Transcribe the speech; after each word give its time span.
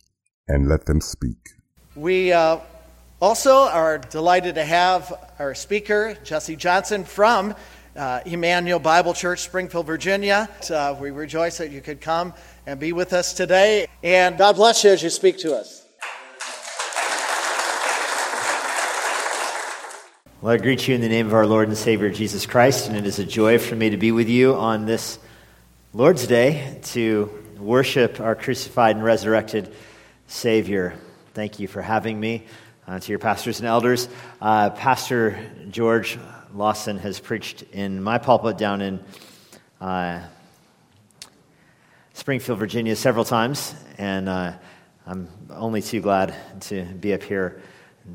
and 0.48 0.70
let 0.70 0.86
them 0.86 1.02
speak. 1.02 1.40
We 1.96 2.32
uh, 2.32 2.60
also 3.20 3.64
are 3.64 3.98
delighted 3.98 4.54
to 4.55 4.64
have 4.64 5.12
our 5.40 5.55
speaker, 5.55 6.16
Jesse 6.24 6.55
Johnson, 6.55 7.04
from 7.04 7.55
uh, 7.96 8.21
Immanuel 8.25 8.80
Bible 8.80 9.14
Church, 9.14 9.41
Springfield, 9.41 9.86
Virginia. 9.86 10.50
Uh, 10.70 10.96
we 11.00 11.12
rejoice 11.12 11.57
that 11.57 11.71
you 11.71 11.82
could 11.82 12.02
come 12.02 12.34
and 12.66 12.80
be 12.80 12.93
with 12.93 13.14
us 13.14 13.34
today. 13.34 13.88
And 14.02 14.38
God 14.38 14.56
bless 14.56 14.83
you 14.83 14.92
as 14.92 15.04
you 15.04 15.10
speak 15.10 15.38
to 15.39 15.56
us. 15.56 15.86
Well, 20.42 20.54
I 20.54 20.57
greet 20.57 20.88
you 20.88 20.96
in 20.96 21.02
the 21.02 21.07
name 21.07 21.28
of 21.28 21.33
our 21.33 21.47
Lord 21.47 21.69
and 21.69 21.78
Savior 21.78 22.10
Jesus 22.10 22.46
Christ, 22.46 22.89
and 22.89 22.97
it 22.97 23.06
is 23.06 23.18
a 23.18 23.24
joy 23.24 23.60
for 23.60 23.75
me 23.75 23.92
to 23.92 23.97
be 23.97 24.11
with 24.11 24.28
you 24.28 24.55
on 24.55 24.86
this 24.86 25.18
Lord's 25.94 26.28
Day 26.28 26.80
to 26.83 27.32
worship 27.57 28.19
our 28.19 28.36
crucified 28.36 28.97
and 28.97 29.05
resurrected 29.05 29.74
Savior. 30.28 30.96
Thank 31.33 31.60
you 31.60 31.68
for 31.69 31.82
having 31.82 32.19
me. 32.19 32.45
Uh, 32.86 33.00
to 33.00 33.11
your 33.14 33.19
pastors 33.19 33.59
and 33.59 33.67
elders, 33.69 34.09
uh, 34.41 34.69
Pastor 34.72 35.39
George 35.69 36.19
Lawson 36.53 37.00
has 37.00 37.20
preached 37.20 37.64
in 37.72 38.03
my 38.03 38.20
pulpit 38.20 38.58
down 38.59 38.81
in 38.81 39.00
uh, 39.81 40.22
Springfield, 42.14 42.59
Virginia, 42.59 42.95
several 42.95 43.25
times, 43.25 43.73
and 43.98 44.30
uh, 44.30 44.53
I'm 45.08 45.30
only 45.50 45.81
too 45.81 46.00
glad 46.00 46.36
to 46.61 46.83
be 46.86 47.14
up 47.14 47.23
here 47.23 47.59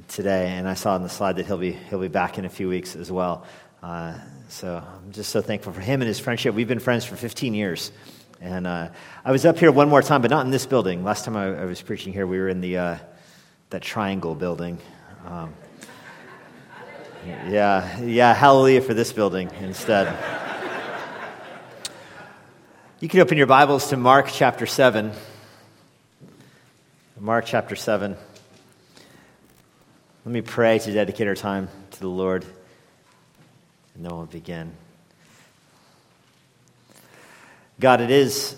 today. 0.07 0.51
And 0.51 0.69
I 0.69 0.75
saw 0.75 0.95
on 0.95 1.03
the 1.03 1.09
slide 1.09 1.37
that 1.37 1.47
he'll 1.47 1.59
be 1.59 1.73
he'll 1.73 2.01
be 2.01 2.07
back 2.07 2.39
in 2.39 2.45
a 2.45 2.49
few 2.49 2.69
weeks 2.69 2.95
as 2.95 3.11
well. 3.11 3.45
Uh, 3.83 4.15
so 4.49 4.85
I'm 4.87 5.11
just 5.11 5.31
so 5.31 5.43
thankful 5.43 5.73
for 5.73 5.81
him 5.81 6.01
and 6.01 6.07
his 6.07 6.21
friendship. 6.21 6.55
We've 6.55 6.69
been 6.69 6.79
friends 6.79 7.05
for 7.05 7.17
15 7.17 7.55
years. 7.55 7.91
And 8.41 8.69
uh, 8.69 8.91
I 9.25 9.33
was 9.33 9.45
up 9.47 9.59
here 9.59 9.73
one 9.73 9.89
more 9.89 10.01
time, 10.01 10.23
but 10.23 10.31
not 10.31 10.45
in 10.47 10.53
this 10.53 10.65
building. 10.65 11.03
Last 11.03 11.25
time 11.25 11.37
I, 11.37 11.63
I 11.63 11.65
was 11.65 11.83
preaching 11.83 12.13
here, 12.13 12.27
we 12.27 12.39
were 12.39 12.49
in 12.49 12.61
the 12.61 12.79
uh, 12.79 12.99
that 13.71 13.83
triangle 13.83 14.37
building. 14.37 14.79
Um, 15.27 15.55
yeah, 17.27 18.01
yeah, 18.01 18.35
hallelujah 18.35 18.81
for 18.81 18.95
this 18.95 19.13
building 19.13 19.51
instead. 19.61 20.17
you 23.01 23.09
can 23.09 23.21
open 23.21 23.37
your 23.37 23.47
Bibles 23.47 23.89
to 23.89 23.97
Mark 23.97 24.29
chapter 24.31 24.67
7. 24.67 25.13
Mark 27.19 27.45
chapter 27.47 27.75
7. 27.75 28.17
Let 30.25 30.33
me 30.33 30.43
pray 30.43 30.79
to 30.79 30.93
dedicate 30.93 31.27
our 31.27 31.35
time 31.35 31.69
to 31.93 32.01
the 32.01 32.09
Lord, 32.09 32.45
and 33.95 34.05
then 34.05 34.15
we'll 34.15 34.27
begin. 34.27 34.73
God, 37.81 38.01
it 38.01 38.11
is, 38.11 38.57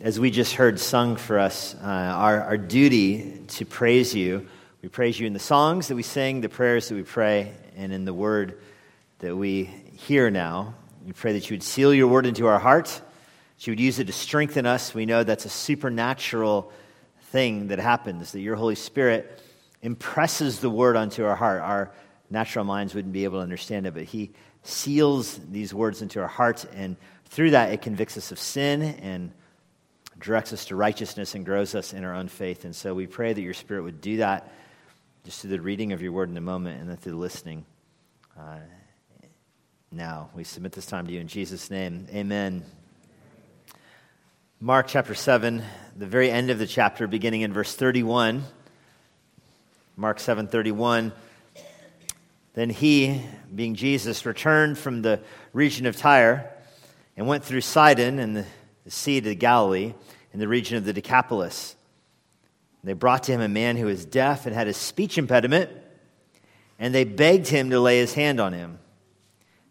as 0.00 0.20
we 0.20 0.30
just 0.30 0.54
heard 0.54 0.78
sung 0.78 1.16
for 1.16 1.38
us, 1.38 1.74
uh, 1.82 1.86
our, 1.86 2.42
our 2.42 2.58
duty 2.58 3.42
to 3.48 3.64
praise 3.64 4.14
you. 4.14 4.46
We 4.82 4.88
praise 4.88 5.18
you 5.18 5.26
in 5.26 5.32
the 5.32 5.38
songs 5.38 5.88
that 5.88 5.96
we 5.96 6.02
sing, 6.02 6.40
the 6.40 6.48
prayers 6.48 6.88
that 6.88 6.94
we 6.94 7.02
pray, 7.02 7.52
and 7.76 7.92
in 7.92 8.04
the 8.04 8.14
word 8.14 8.60
that 9.18 9.36
we 9.36 9.64
hear 9.64 10.30
now. 10.30 10.74
We 11.06 11.12
pray 11.12 11.32
that 11.34 11.48
you 11.50 11.54
would 11.54 11.62
seal 11.62 11.92
your 11.92 12.08
word 12.08 12.26
into 12.26 12.46
our 12.46 12.58
heart, 12.58 12.86
that 12.86 13.66
you 13.66 13.72
would 13.72 13.80
use 13.80 13.98
it 13.98 14.06
to 14.06 14.12
strengthen 14.12 14.66
us. 14.66 14.94
We 14.94 15.06
know 15.06 15.24
that's 15.24 15.44
a 15.44 15.50
supernatural 15.50 16.72
thing 17.30 17.68
that 17.68 17.78
happens, 17.78 18.32
that 18.32 18.40
your 18.40 18.56
Holy 18.56 18.74
Spirit 18.74 19.40
impresses 19.80 20.60
the 20.60 20.70
word 20.70 20.96
onto 20.96 21.24
our 21.24 21.36
heart. 21.36 21.60
Our 21.60 21.92
natural 22.30 22.64
minds 22.64 22.94
wouldn't 22.94 23.12
be 23.12 23.24
able 23.24 23.38
to 23.38 23.42
understand 23.42 23.86
it, 23.86 23.94
but 23.94 24.04
He 24.04 24.30
seals 24.62 25.38
these 25.50 25.74
words 25.74 26.02
into 26.02 26.20
our 26.20 26.28
heart, 26.28 26.64
and 26.74 26.96
through 27.26 27.52
that, 27.52 27.72
it 27.72 27.82
convicts 27.82 28.16
us 28.16 28.30
of 28.30 28.38
sin 28.38 28.82
and 28.82 29.32
directs 30.20 30.52
us 30.52 30.66
to 30.66 30.76
righteousness 30.76 31.34
and 31.34 31.44
grows 31.44 31.74
us 31.74 31.92
in 31.92 32.04
our 32.04 32.14
own 32.14 32.28
faith. 32.28 32.64
And 32.64 32.76
so 32.76 32.94
we 32.94 33.06
pray 33.06 33.32
that 33.32 33.40
your 33.40 33.54
Spirit 33.54 33.82
would 33.82 34.00
do 34.00 34.18
that 34.18 34.52
just 35.24 35.40
through 35.40 35.50
the 35.50 35.60
reading 35.60 35.92
of 35.92 36.02
your 36.02 36.10
word 36.10 36.28
in 36.28 36.36
a 36.36 36.40
moment 36.40 36.80
and 36.80 36.90
then 36.90 36.96
through 36.96 37.12
the 37.12 37.18
listening. 37.18 37.64
Uh, 38.36 38.58
now, 39.92 40.30
we 40.34 40.42
submit 40.42 40.72
this 40.72 40.86
time 40.86 41.06
to 41.06 41.12
you 41.12 41.20
in 41.20 41.28
Jesus' 41.28 41.70
name. 41.70 42.08
Amen. 42.12 42.64
Mark 44.58 44.88
chapter 44.88 45.14
7, 45.14 45.62
the 45.96 46.06
very 46.06 46.28
end 46.28 46.50
of 46.50 46.58
the 46.58 46.66
chapter, 46.66 47.06
beginning 47.06 47.42
in 47.42 47.52
verse 47.52 47.74
31. 47.74 48.42
Mark 49.96 50.18
7 50.18 50.48
31. 50.48 51.12
Then 52.54 52.70
he, 52.70 53.22
being 53.54 53.76
Jesus, 53.76 54.26
returned 54.26 54.76
from 54.76 55.02
the 55.02 55.20
region 55.52 55.86
of 55.86 55.96
Tyre 55.96 56.50
and 57.16 57.28
went 57.28 57.44
through 57.44 57.60
Sidon 57.60 58.18
and 58.18 58.36
the, 58.36 58.46
the 58.84 58.90
sea 58.90 59.20
to 59.20 59.34
Galilee 59.36 59.94
in 60.32 60.40
the 60.40 60.48
region 60.48 60.78
of 60.78 60.84
the 60.84 60.92
Decapolis. 60.92 61.76
They 62.84 62.94
brought 62.94 63.24
to 63.24 63.32
him 63.32 63.40
a 63.40 63.48
man 63.48 63.76
who 63.76 63.86
was 63.86 64.04
deaf 64.04 64.46
and 64.46 64.54
had 64.54 64.66
a 64.66 64.74
speech 64.74 65.16
impediment, 65.16 65.70
and 66.78 66.94
they 66.94 67.04
begged 67.04 67.46
him 67.46 67.70
to 67.70 67.80
lay 67.80 67.98
his 67.98 68.14
hand 68.14 68.40
on 68.40 68.52
him. 68.52 68.78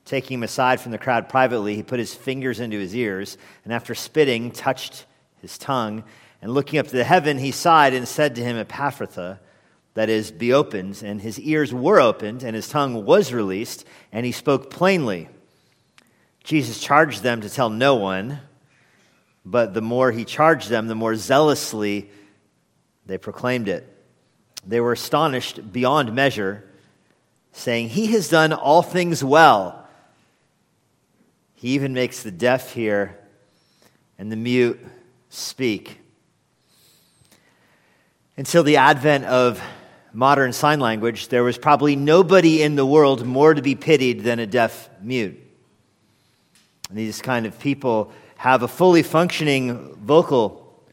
Taking 0.06 0.36
him 0.36 0.44
aside 0.44 0.80
from 0.80 0.92
the 0.92 0.98
crowd 0.98 1.30
privately, 1.30 1.76
he 1.76 1.84
put 1.84 2.00
his 2.00 2.14
fingers 2.14 2.60
into 2.60 2.80
his 2.80 2.96
ears, 2.96 3.38
and 3.64 3.74
after 3.74 3.94
spitting, 3.94 4.52
touched 4.52 5.06
his 5.42 5.58
tongue. 5.58 6.04
And 6.42 6.54
looking 6.54 6.80
up 6.80 6.88
to 6.88 6.96
the 6.96 7.04
heaven, 7.04 7.38
he 7.38 7.52
sighed 7.52 7.94
and 7.94 8.08
said 8.08 8.36
to 8.36 8.44
him, 8.44 8.56
Ephphatha, 8.56 9.40
that 9.94 10.10
is, 10.10 10.32
be 10.32 10.54
opened. 10.54 11.04
And 11.04 11.22
his 11.22 11.40
ears 11.40 11.74
were 11.74 12.00
opened, 12.00 12.44
and 12.44 12.56
his 12.56 12.70
tongue 12.70 13.06
was 13.06 13.34
released, 13.34 13.86
and 14.12 14.26
he 14.26 14.32
spoke 14.32 14.70
plainly. 14.70 15.30
Jesus 16.44 16.80
charged 16.80 17.24
them 17.24 17.42
to 17.42 17.50
tell 17.50 17.70
no 17.70 17.96
one, 17.96 18.40
but 19.46 19.74
the 19.74 19.82
more 19.82 20.12
he 20.12 20.26
charged 20.26 20.70
them, 20.70 20.88
the 20.88 20.96
more 20.96 21.16
zealously 21.16 22.10
they 23.06 23.18
proclaimed 23.18 23.68
it. 23.68 23.88
They 24.66 24.80
were 24.80 24.94
astonished 24.94 25.72
beyond 25.72 26.14
measure, 26.14 26.64
saying, 27.52 27.90
He 27.90 28.08
has 28.08 28.30
done 28.30 28.54
all 28.54 28.82
things 28.82 29.24
well. 29.24 29.88
He 31.56 31.70
even 31.70 31.94
makes 31.94 32.24
the 32.24 32.32
deaf 32.32 32.74
hear 32.74 33.18
and 34.18 34.32
the 34.32 34.36
mute 34.36 34.80
speak. 35.30 36.00
Until 38.38 38.64
the 38.64 38.78
advent 38.78 39.26
of 39.26 39.62
modern 40.14 40.54
sign 40.54 40.80
language, 40.80 41.28
there 41.28 41.44
was 41.44 41.58
probably 41.58 41.96
nobody 41.96 42.62
in 42.62 42.76
the 42.76 42.86
world 42.86 43.26
more 43.26 43.54
to 43.54 43.62
be 43.62 43.76
pitied 43.76 44.24
than 44.24 44.40
a 44.40 44.48
deaf 44.48 44.90
mute. 45.02 45.40
And 46.90 46.98
these 46.98 47.22
kind 47.22 47.46
of 47.46 47.58
people 47.60 48.12
have 48.38 48.64
a 48.64 48.68
fully 48.68 49.04
functioning 49.04 49.96
vocal 49.96 50.84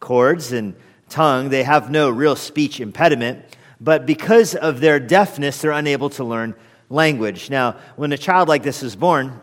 cords 0.00 0.52
and 0.52 0.74
tongue. 1.08 1.48
They 1.48 1.62
have 1.62 1.90
no 1.90 2.10
real 2.10 2.36
speech 2.36 2.80
impediment, 2.80 3.44
but 3.80 4.06
because 4.06 4.54
of 4.54 4.80
their 4.80 5.00
deafness, 5.00 5.60
they're 5.60 5.70
unable 5.70 6.10
to 6.10 6.24
learn 6.24 6.54
language. 6.88 7.50
Now, 7.50 7.76
when 7.96 8.12
a 8.12 8.18
child 8.18 8.48
like 8.48 8.62
this 8.62 8.82
is 8.82 8.96
born, 8.96 9.40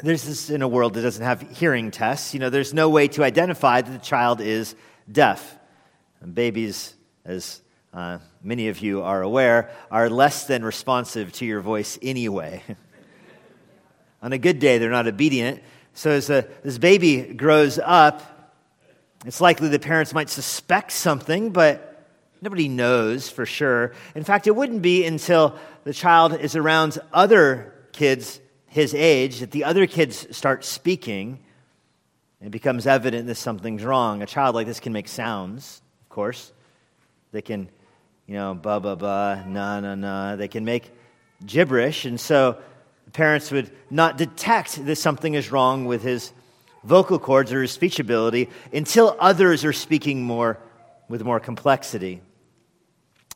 there's 0.00 0.24
this 0.24 0.50
in 0.50 0.62
a 0.62 0.68
world 0.68 0.94
that 0.94 1.02
doesn't 1.02 1.24
have 1.24 1.40
hearing 1.56 1.90
tests. 1.90 2.34
You 2.34 2.40
know, 2.40 2.50
there's 2.50 2.74
no 2.74 2.90
way 2.90 3.08
to 3.08 3.24
identify 3.24 3.80
that 3.80 3.90
the 3.90 4.04
child 4.04 4.40
is 4.40 4.74
deaf. 5.10 5.58
And 6.20 6.34
babies, 6.34 6.94
as 7.24 7.60
uh, 7.92 8.18
many 8.42 8.68
of 8.68 8.80
you 8.80 9.02
are 9.02 9.22
aware, 9.22 9.70
are 9.90 10.10
less 10.10 10.46
than 10.46 10.64
responsive 10.64 11.32
to 11.34 11.46
your 11.46 11.60
voice 11.60 11.98
anyway. 12.02 12.62
On 14.22 14.32
a 14.32 14.38
good 14.38 14.58
day, 14.58 14.78
they're 14.78 14.90
not 14.90 15.06
obedient. 15.06 15.62
So 15.92 16.10
as 16.10 16.28
a, 16.28 16.46
this 16.64 16.78
baby 16.78 17.22
grows 17.22 17.78
up, 17.78 18.33
it's 19.24 19.40
likely 19.40 19.68
the 19.68 19.78
parents 19.78 20.12
might 20.12 20.30
suspect 20.30 20.92
something, 20.92 21.50
but 21.50 22.06
nobody 22.42 22.68
knows 22.68 23.28
for 23.28 23.46
sure. 23.46 23.92
In 24.14 24.24
fact, 24.24 24.46
it 24.46 24.54
wouldn't 24.54 24.82
be 24.82 25.04
until 25.04 25.56
the 25.84 25.92
child 25.92 26.38
is 26.38 26.56
around 26.56 26.98
other 27.12 27.72
kids 27.92 28.40
his 28.66 28.94
age 28.94 29.40
that 29.40 29.52
the 29.52 29.64
other 29.64 29.86
kids 29.86 30.36
start 30.36 30.64
speaking 30.64 31.38
it 32.44 32.50
becomes 32.50 32.86
evident 32.86 33.26
that 33.28 33.36
something's 33.36 33.82
wrong. 33.82 34.22
A 34.22 34.26
child 34.26 34.54
like 34.54 34.66
this 34.66 34.78
can 34.78 34.92
make 34.92 35.08
sounds, 35.08 35.80
of 36.02 36.10
course. 36.10 36.52
They 37.32 37.40
can, 37.40 37.70
you 38.26 38.34
know, 38.34 38.54
ba 38.54 38.80
ba 38.80 38.96
ba, 38.96 39.44
na 39.48 39.80
na 39.80 39.94
na. 39.94 40.36
They 40.36 40.48
can 40.48 40.62
make 40.62 40.92
gibberish. 41.46 42.04
And 42.04 42.20
so 42.20 42.58
parents 43.14 43.50
would 43.50 43.70
not 43.90 44.18
detect 44.18 44.84
that 44.84 44.96
something 44.96 45.32
is 45.32 45.50
wrong 45.50 45.86
with 45.86 46.02
his 46.02 46.32
vocal 46.84 47.18
cords 47.18 47.52
or 47.52 47.62
his 47.62 47.72
speech 47.72 47.98
ability 47.98 48.48
until 48.72 49.16
others 49.18 49.64
are 49.64 49.72
speaking 49.72 50.22
more 50.22 50.58
with 51.08 51.22
more 51.24 51.40
complexity. 51.40 52.20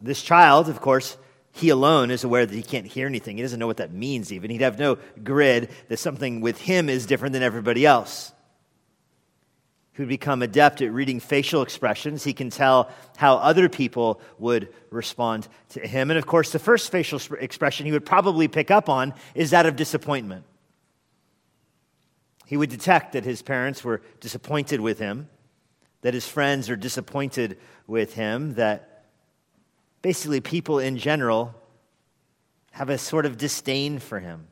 This 0.00 0.23
child, 0.23 0.69
of 0.69 0.81
course, 0.81 1.17
he 1.53 1.71
alone 1.71 2.11
is 2.11 2.25
aware 2.25 2.47
that 2.47 2.55
he 2.55 2.62
can't 2.62 2.87
hear 2.87 3.06
anything. 3.06 3.37
He 3.37 3.43
doesn't 3.43 3.59
know 3.59 3.67
what 3.67 3.79
that 3.79 3.93
means, 3.93 4.33
even. 4.33 4.50
He'd 4.50 4.61
have 4.61 4.79
no 4.79 4.99
grid 5.25 5.71
that 5.89 5.99
something 5.99 6.41
with 6.41 6.61
him 6.61 6.89
is 6.89 7.06
different 7.06 7.33
than 7.33 7.43
everybody 7.43 7.85
else. 7.85 8.33
He 9.95 10.03
would 10.03 10.09
become 10.09 10.43
adept 10.43 10.81
at 10.81 10.93
reading 10.93 11.19
facial 11.19 11.62
expressions. 11.62 12.23
He 12.23 12.33
can 12.33 12.50
tell 12.50 12.89
how 13.17 13.35
other 13.37 13.69
people 13.69 14.21
would 14.39 14.73
respond 14.91 15.49
to 15.71 15.81
him. 15.81 16.12
And 16.12 16.19
of 16.19 16.25
course, 16.25 16.53
the 16.53 16.61
first 16.61 16.93
facial 16.93 17.21
expression 17.41 17.85
he 17.85 17.91
would 17.91 18.06
probably 18.06 18.47
pick 18.47 18.71
up 18.71 18.89
on 18.89 19.12
is 19.35 19.50
that 19.50 19.67
of 19.67 19.75
disappointment. 19.75 20.45
He 22.49 22.56
would 22.56 22.71
detect 22.71 23.12
that 23.12 23.25
his 23.25 23.43
parents 23.43 23.85
were 23.85 24.00
disappointed 24.21 24.81
with 24.81 24.99
him, 24.99 25.29
that 26.00 26.15
his 26.15 26.27
friends 26.27 26.71
are 26.71 26.77
disappointed 26.77 27.59
with 27.87 28.15
him, 28.15 28.55
that 28.55 29.05
basically 30.00 30.41
people 30.41 30.79
in 30.79 30.97
general 30.97 31.55
have 32.71 32.89
a 32.89 32.97
sort 32.99 33.27
of 33.27 33.37
disdain 33.37 33.99
for 33.99 34.19
him. 34.19 34.47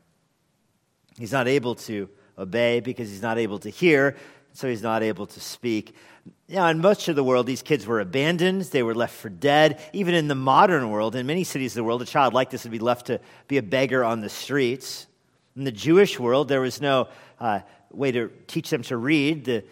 He's 1.17 1.31
not 1.31 1.47
able 1.47 1.75
to 1.75 2.07
obey 2.37 2.81
because 2.81 3.09
he's 3.09 3.21
not 3.21 3.39
able 3.39 3.57
to 3.59 3.69
hear 3.69 4.15
so 4.57 4.67
he's 4.67 4.81
not 4.81 5.03
able 5.03 5.27
to 5.27 5.39
speak. 5.39 5.95
Now, 6.49 6.67
in 6.69 6.79
much 6.79 7.09
of 7.09 7.15
the 7.15 7.23
world, 7.23 7.45
these 7.45 7.61
kids 7.61 7.85
were 7.85 7.99
abandoned, 7.99 8.63
they 8.63 8.81
were 8.81 8.95
left 8.95 9.13
for 9.13 9.29
dead. 9.29 9.79
Even 9.93 10.15
in 10.15 10.27
the 10.27 10.35
modern 10.35 10.89
world, 10.89 11.15
in 11.15 11.27
many 11.27 11.43
cities 11.43 11.73
of 11.73 11.75
the 11.75 11.83
world, 11.83 12.01
a 12.01 12.05
child 12.05 12.33
like 12.33 12.49
this 12.49 12.63
would 12.63 12.71
be 12.71 12.79
left 12.79 13.05
to 13.05 13.19
be 13.47 13.57
a 13.57 13.61
beggar 13.61 14.03
on 14.03 14.21
the 14.21 14.29
streets. 14.29 15.05
In 15.55 15.63
the 15.63 15.71
Jewish 15.71 16.19
world, 16.19 16.47
there 16.47 16.59
was 16.59 16.81
no 16.81 17.07
uh, 17.39 17.59
way 17.91 18.11
to 18.11 18.31
teach 18.47 18.69
them 18.69 18.83
to 18.83 18.97
read. 18.97 19.45
The 19.45 19.63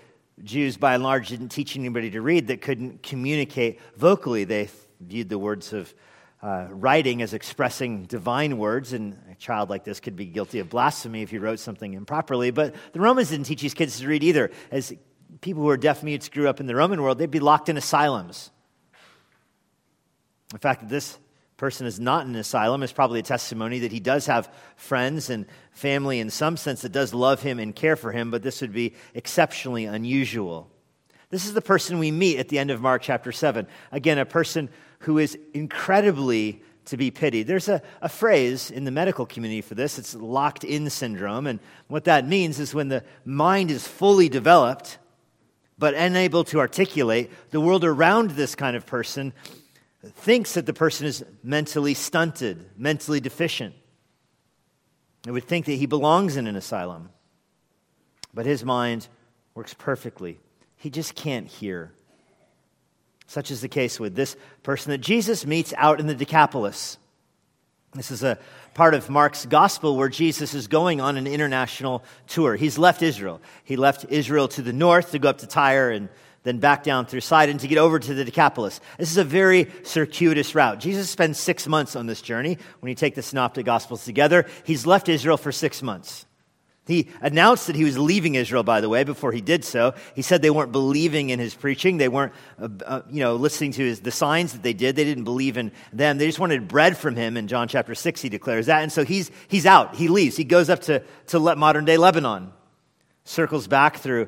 Jews, 0.44 0.78
by 0.78 0.96
and 0.96 1.04
large, 1.04 1.30
didn't 1.30 1.50
teach 1.50 1.78
anybody 1.78 2.12
to 2.12 2.22
read 2.22 2.48
that 2.48 2.62
couldn't 2.62 3.04
communicate 3.04 3.80
vocally. 3.96 4.44
They 4.44 4.70
viewed 5.00 5.30
the 5.30 5.40
words 5.40 5.74
of 5.74 5.94
uh, 6.42 6.68
writing 6.70 7.22
as 7.22 7.34
expressing 7.34 8.04
divine 8.04 8.58
words, 8.58 8.94
and 8.94 9.18
a 9.32 9.36
child 9.36 9.70
like 9.70 9.84
this 9.84 10.00
could 10.00 10.16
be 10.16 10.26
guilty 10.26 10.60
of 10.60 10.70
blasphemy 10.70 11.22
if 11.22 11.32
he 11.32 11.38
wrote 11.38 11.60
something 11.60 11.94
improperly. 11.94 12.52
But 12.52 12.76
the 12.92 13.00
Romans 13.00 13.30
didn't 13.30 13.46
teach 13.46 13.62
these 13.62 13.74
kids 13.74 14.00
to 14.00 14.08
read 14.08 14.24
either. 14.24 14.52
As 14.70 14.94
people 15.42 15.64
who 15.64 15.68
were 15.68 15.78
deaf 15.78 16.04
mutes 16.04 16.30
grew 16.30 16.48
up 16.48 16.60
in 16.60 16.68
the 16.68 16.76
Roman 16.76 17.02
world, 17.02 17.18
they'd 17.18 17.32
be 17.32 17.40
locked 17.40 17.70
in 17.70 17.78
asylums. 17.78 18.52
The 20.52 20.60
fact 20.60 20.88
this 20.88 21.18
person 21.58 21.88
is 21.88 22.00
not 22.00 22.26
in 22.26 22.34
an 22.34 22.40
asylum 22.40 22.84
is 22.84 22.92
probably 22.92 23.20
a 23.20 23.24
testimony 23.24 23.80
that 23.80 23.92
he 23.92 24.00
does 24.00 24.26
have 24.26 24.54
friends 24.76 25.30
and 25.30 25.46
family 25.72 26.20
in 26.20 26.30
some 26.30 26.58
sense 26.58 26.82
that 26.82 26.92
does 26.92 27.14
love 27.14 27.42
him 27.42 27.60
and 27.60 27.76
care 27.76 27.96
for 27.96 28.12
him, 28.12 28.30
but 28.30 28.44
this 28.44 28.62
would 28.62 28.74
be 28.74 28.94
exceptionally 29.14 29.86
unusual. 29.86 30.70
This 31.30 31.46
is 31.46 31.54
the 31.54 31.62
person 31.62 32.00
we 32.00 32.12
meet 32.12 32.40
at 32.40 32.50
the 32.50 32.60
end 32.60 32.72
of 32.72 32.82
Mark 32.82 33.02
chapter 33.02 33.32
7. 33.32 33.68
Again, 33.92 34.18
a 34.18 34.26
person 34.26 34.70
who 35.00 35.18
is 35.18 35.38
incredibly 35.54 36.62
to 36.86 36.98
be 36.98 37.10
pitied. 37.10 37.48
There's 37.48 37.68
a, 37.68 37.82
a 38.02 38.10
phrase 38.10 38.70
in 38.70 38.84
the 38.84 38.92
medical 38.92 39.26
community 39.26 39.62
for 39.62 39.76
this. 39.76 39.98
It's 39.98 40.14
locked 40.14 40.64
in 40.64 40.90
syndrome. 40.90 41.48
And 41.48 41.60
what 41.88 42.04
that 42.04 42.28
means 42.28 42.60
is 42.60 42.74
when 42.74 42.90
the 42.90 43.04
mind 43.24 43.72
is 43.72 43.88
fully 43.88 44.30
developed, 44.30 45.00
but 45.78 45.94
unable 45.94 46.44
to 46.46 46.60
articulate, 46.60 47.32
the 47.50 47.60
world 47.60 47.84
around 47.84 48.32
this 48.32 48.56
kind 48.56 48.76
of 48.76 48.86
person 48.86 49.34
thinks 50.14 50.54
that 50.54 50.66
the 50.66 50.74
person 50.74 51.08
is 51.08 51.24
mentally 51.44 51.94
stunted, 51.94 52.70
mentally 52.78 53.20
deficient. 53.20 53.76
It 55.26 55.32
would 55.32 55.46
think 55.46 55.66
that 55.66 55.74
he 55.74 55.86
belongs 55.86 56.38
in 56.38 56.48
an 56.48 56.56
asylum. 56.56 57.10
But 58.34 58.46
his 58.46 58.64
mind 58.64 59.08
works 59.56 59.74
perfectly. 59.74 60.40
He 60.78 60.90
just 60.90 61.16
can't 61.16 61.48
hear. 61.48 61.92
Such 63.28 63.50
is 63.50 63.62
the 63.62 63.68
case 63.68 64.00
with 64.00 64.16
this 64.16 64.36
person 64.62 64.92
that 64.92 65.00
Jesus 65.00 65.46
meets 65.46 65.74
out 65.78 66.00
in 66.00 66.08
the 66.08 66.14
Decapolis. 66.14 66.98
This 67.96 68.12
is 68.12 68.24
a 68.24 68.38
part 68.74 68.94
of 68.94 69.10
Mark's 69.10 69.46
gospel 69.46 69.96
where 69.96 70.10
Jesus 70.10 70.54
is 70.54 70.68
going 70.68 71.00
on 71.00 71.16
an 71.16 71.26
international 71.26 72.04
tour. 72.28 72.56
He's 72.56 72.78
left 72.78 73.02
Israel. 73.02 73.42
He 73.64 73.78
left 73.78 74.06
Israel 74.10 74.50
to 74.50 74.62
the 74.62 74.74
north 74.74 75.12
to 75.12 75.20
go 75.20 75.30
up 75.30 75.38
to 75.40 75.48
Tyre 75.48 75.92
and 75.92 76.10
then 76.46 76.60
back 76.60 76.84
down 76.84 77.08
through 77.08 77.22
Sidon 77.22 77.58
to 77.58 77.68
get 77.68 77.80
over 77.80 78.00
to 78.00 78.14
the 78.14 78.24
Decapolis. 78.24 78.80
This 78.98 79.12
is 79.12 79.18
a 79.18 79.24
very 79.24 79.70
circuitous 79.84 80.56
route. 80.56 80.80
Jesus 80.80 81.10
spends 81.10 81.40
six 81.40 81.68
months 81.68 81.96
on 81.96 82.06
this 82.06 82.22
journey. 82.22 82.58
When 82.80 82.90
you 82.90 82.96
take 82.96 83.16
the 83.16 83.24
synoptic 83.24 83.66
gospels 83.66 84.06
together, 84.06 84.46
he's 84.64 84.86
left 84.86 85.10
Israel 85.10 85.38
for 85.38 85.52
six 85.52 85.82
months. 85.82 86.26
He 86.86 87.10
announced 87.20 87.66
that 87.66 87.76
he 87.76 87.84
was 87.84 87.98
leaving 87.98 88.36
Israel, 88.36 88.62
by 88.62 88.80
the 88.80 88.90
way, 88.90 89.04
before 89.04 89.32
he 89.32 89.42
did 89.42 89.66
so. 89.66 89.96
He 90.14 90.22
said 90.22 90.44
they 90.44 90.52
weren't 90.52 90.72
believing 90.72 91.32
in 91.32 91.40
his 91.40 91.56
preaching. 91.56 91.98
They 91.98 92.10
weren't, 92.10 92.32
uh, 92.62 92.70
uh, 92.86 93.02
you 93.10 93.22
know, 93.22 93.38
listening 93.38 93.72
to 93.72 93.84
his, 93.84 94.02
the 94.02 94.12
signs 94.12 94.54
that 94.54 94.62
they 94.62 94.74
did. 94.74 94.96
They 94.96 95.04
didn't 95.04 95.24
believe 95.24 95.58
in 95.58 95.72
them. 95.92 96.20
They 96.20 96.28
just 96.28 96.38
wanted 96.38 96.68
bread 96.68 96.96
from 96.96 97.16
him. 97.16 97.38
In 97.38 97.48
John 97.48 97.68
chapter 97.68 97.96
6, 97.96 98.22
he 98.22 98.30
declares 98.30 98.68
that. 98.68 98.84
And 98.84 98.92
so 98.92 99.04
he's, 99.04 99.32
he's 99.48 99.66
out. 99.66 99.96
He 99.96 100.10
leaves. 100.10 100.38
He 100.38 100.44
goes 100.44 100.70
up 100.70 100.82
to, 100.82 101.02
to 101.28 101.40
modern 101.56 101.86
day 101.86 101.98
Lebanon, 101.98 102.54
circles 103.24 103.66
back 103.66 103.98
through 103.98 104.28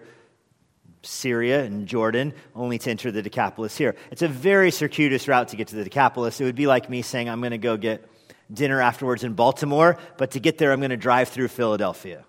Syria 1.04 1.64
and 1.64 1.88
Jordan, 1.88 2.34
only 2.56 2.78
to 2.80 2.90
enter 2.90 3.12
the 3.12 3.22
Decapolis 3.22 3.78
here. 3.78 3.96
It's 4.12 4.22
a 4.22 4.28
very 4.28 4.72
circuitous 4.72 5.28
route 5.28 5.50
to 5.50 5.56
get 5.56 5.70
to 5.70 5.76
the 5.76 5.84
Decapolis. 5.84 6.42
It 6.42 6.44
would 6.46 6.56
be 6.56 6.68
like 6.68 6.90
me 6.90 7.02
saying, 7.02 7.30
I'm 7.30 7.40
going 7.40 7.52
to 7.52 7.58
go 7.58 7.78
get 7.78 8.10
dinner 8.52 8.82
afterwards 8.82 9.24
in 9.24 9.34
Baltimore, 9.34 9.98
but 10.18 10.32
to 10.32 10.40
get 10.40 10.58
there, 10.58 10.72
I'm 10.72 10.80
going 10.80 10.92
to 10.92 10.98
drive 10.98 11.30
through 11.30 11.50
Philadelphia. 11.50 12.24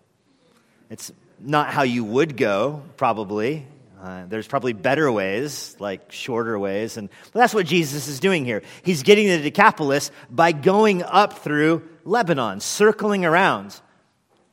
It's 0.90 1.12
not 1.38 1.68
how 1.68 1.82
you 1.82 2.04
would 2.04 2.36
go, 2.36 2.82
probably. 2.96 3.66
Uh, 4.00 4.26
there's 4.26 4.46
probably 4.46 4.72
better 4.72 5.10
ways, 5.10 5.76
like 5.80 6.12
shorter 6.12 6.58
ways. 6.58 6.96
And 6.96 7.08
that's 7.32 7.52
what 7.52 7.66
Jesus 7.66 8.06
is 8.06 8.20
doing 8.20 8.44
here. 8.44 8.62
He's 8.82 9.02
getting 9.02 9.26
to 9.26 9.38
the 9.38 9.42
Decapolis 9.42 10.10
by 10.30 10.52
going 10.52 11.02
up 11.02 11.38
through 11.38 11.88
Lebanon, 12.04 12.60
circling 12.60 13.24
around, 13.24 13.78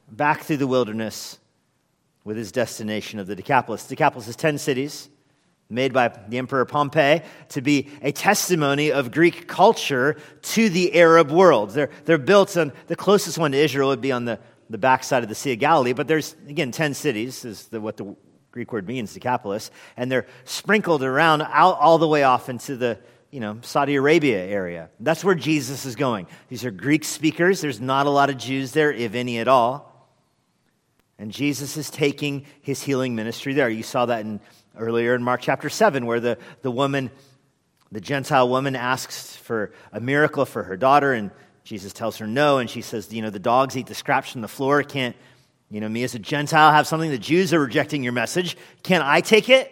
back 0.09 0.43
through 0.43 0.57
the 0.57 0.67
wilderness 0.67 1.39
with 2.25 2.35
his 2.35 2.51
destination 2.51 3.19
of 3.19 3.27
the 3.27 3.35
Decapolis. 3.35 3.87
Decapolis 3.87 4.27
is 4.27 4.35
10 4.35 4.57
cities 4.57 5.07
made 5.69 5.93
by 5.93 6.09
the 6.27 6.37
Emperor 6.37 6.65
Pompey 6.65 7.21
to 7.49 7.61
be 7.61 7.89
a 8.01 8.11
testimony 8.11 8.91
of 8.91 9.11
Greek 9.11 9.47
culture 9.47 10.17
to 10.41 10.69
the 10.69 10.93
Arab 10.93 11.31
world. 11.31 11.71
They're, 11.71 11.89
they're 12.03 12.17
built 12.17 12.57
on 12.57 12.73
the 12.87 12.97
closest 12.97 13.37
one 13.37 13.53
to 13.53 13.57
Israel 13.57 13.89
would 13.89 14.01
be 14.01 14.11
on 14.11 14.25
the 14.25 14.39
the 14.69 14.77
backside 14.77 15.23
of 15.23 15.29
the 15.29 15.35
Sea 15.35 15.53
of 15.53 15.59
Galilee, 15.59 15.93
but 15.93 16.07
there's, 16.07 16.35
again, 16.47 16.71
10 16.71 16.93
cities, 16.93 17.45
is 17.45 17.67
the, 17.67 17.79
what 17.79 17.97
the 17.97 18.15
Greek 18.51 18.71
word 18.71 18.87
means, 18.87 19.13
Decapolis, 19.13 19.69
and 19.97 20.11
they're 20.11 20.25
sprinkled 20.43 21.03
around 21.03 21.41
out, 21.43 21.77
all 21.79 21.97
the 21.97 22.07
way 22.07 22.23
off 22.23 22.49
into 22.49 22.75
the 22.75 22.97
you 23.31 23.39
know, 23.39 23.59
Saudi 23.61 23.95
Arabia 23.95 24.39
area. 24.39 24.89
That's 24.99 25.23
where 25.23 25.35
Jesus 25.35 25.85
is 25.85 25.95
going. 25.95 26.27
These 26.47 26.63
are 26.63 26.71
Greek 26.71 27.03
speakers. 27.03 27.59
There's 27.59 27.81
not 27.81 28.05
a 28.05 28.09
lot 28.09 28.29
of 28.29 28.37
Jews 28.37 28.71
there, 28.71 28.91
if 28.91 29.13
any 29.13 29.39
at 29.39 29.47
all. 29.47 29.94
And 31.17 31.31
Jesus 31.31 31.77
is 31.77 31.89
taking 31.89 32.45
his 32.61 32.83
healing 32.83 33.15
ministry 33.15 33.53
there. 33.53 33.69
You 33.69 33.83
saw 33.83 34.05
that 34.07 34.21
in, 34.21 34.41
earlier 34.77 35.15
in 35.15 35.23
Mark 35.23 35.41
chapter 35.41 35.69
7, 35.69 36.05
where 36.05 36.19
the, 36.19 36.37
the 36.61 36.71
woman, 36.71 37.09
the 37.91 38.01
Gentile 38.01 38.49
woman, 38.49 38.75
asks 38.75 39.35
for 39.35 39.71
a 39.93 39.99
miracle 39.99 40.45
for 40.45 40.63
her 40.63 40.75
daughter, 40.75 41.13
and 41.13 41.31
Jesus 41.63 41.93
tells 41.93 42.17
her 42.17 42.27
no, 42.27 42.57
and 42.57 42.69
she 42.69 42.81
says, 42.81 43.11
You 43.11 43.21
know, 43.21 43.29
the 43.29 43.39
dogs 43.39 43.77
eat 43.77 43.87
the 43.87 43.95
scraps 43.95 44.31
from 44.31 44.41
the 44.41 44.47
floor. 44.47 44.83
Can't, 44.83 45.15
you 45.69 45.79
know, 45.79 45.89
me 45.89 46.03
as 46.03 46.15
a 46.15 46.19
Gentile 46.19 46.71
have 46.71 46.85
something? 46.85 47.09
The 47.09 47.17
Jews 47.17 47.53
are 47.53 47.59
rejecting 47.59 48.03
your 48.03 48.13
message. 48.13 48.57
Can 48.83 49.01
I 49.01 49.21
take 49.21 49.49
it? 49.49 49.71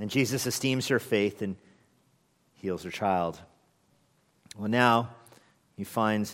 And 0.00 0.10
Jesus 0.10 0.46
esteems 0.46 0.88
her 0.88 0.98
faith 0.98 1.42
and 1.42 1.56
heals 2.54 2.82
her 2.84 2.90
child. 2.90 3.38
Well, 4.58 4.68
now 4.68 5.10
you 5.76 5.84
find 5.84 6.30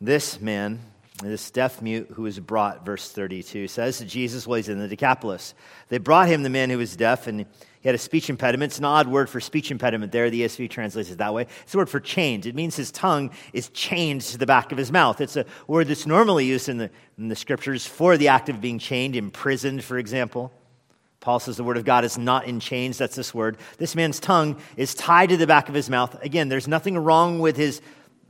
this 0.00 0.40
man, 0.40 0.80
this 1.28 1.50
deaf 1.50 1.82
mute 1.82 2.08
who 2.14 2.22
was 2.22 2.38
brought, 2.38 2.84
verse 2.84 3.10
32 3.10 3.68
says 3.68 3.98
to 3.98 4.04
Jesus, 4.04 4.46
he's 4.46 4.68
in 4.68 4.78
the 4.78 4.88
Decapolis. 4.88 5.54
They 5.88 5.98
brought 5.98 6.28
him 6.28 6.42
the 6.42 6.50
man 6.50 6.70
who 6.70 6.78
was 6.78 6.96
deaf, 6.96 7.26
and 7.26 7.40
he 7.80 7.88
had 7.88 7.94
a 7.94 7.98
speech 7.98 8.30
impediment. 8.30 8.72
It's 8.72 8.78
an 8.78 8.84
odd 8.84 9.08
word 9.08 9.28
for 9.28 9.40
speech 9.40 9.70
impediment 9.70 10.12
there. 10.12 10.30
The 10.30 10.42
ESV 10.42 10.70
translates 10.70 11.10
it 11.10 11.18
that 11.18 11.34
way. 11.34 11.46
It's 11.62 11.74
a 11.74 11.78
word 11.78 11.90
for 11.90 12.00
chained. 12.00 12.46
It 12.46 12.54
means 12.54 12.76
his 12.76 12.90
tongue 12.90 13.30
is 13.52 13.68
chained 13.70 14.22
to 14.22 14.38
the 14.38 14.46
back 14.46 14.72
of 14.72 14.78
his 14.78 14.90
mouth. 14.90 15.20
It's 15.20 15.36
a 15.36 15.44
word 15.66 15.88
that's 15.88 16.06
normally 16.06 16.46
used 16.46 16.68
in 16.68 16.78
the, 16.78 16.90
in 17.18 17.28
the 17.28 17.36
scriptures 17.36 17.86
for 17.86 18.16
the 18.16 18.28
act 18.28 18.48
of 18.48 18.60
being 18.60 18.78
chained, 18.78 19.16
imprisoned, 19.16 19.84
for 19.84 19.98
example. 19.98 20.52
Paul 21.20 21.38
says 21.38 21.58
the 21.58 21.64
word 21.64 21.76
of 21.76 21.84
God 21.84 22.04
is 22.04 22.16
not 22.16 22.46
in 22.46 22.60
chains. 22.60 22.96
That's 22.96 23.14
this 23.14 23.34
word. 23.34 23.58
This 23.76 23.94
man's 23.94 24.20
tongue 24.20 24.58
is 24.76 24.94
tied 24.94 25.28
to 25.28 25.36
the 25.36 25.46
back 25.46 25.68
of 25.68 25.74
his 25.74 25.90
mouth. 25.90 26.20
Again, 26.22 26.48
there's 26.48 26.66
nothing 26.66 26.96
wrong 26.96 27.40
with 27.40 27.56
his, 27.56 27.82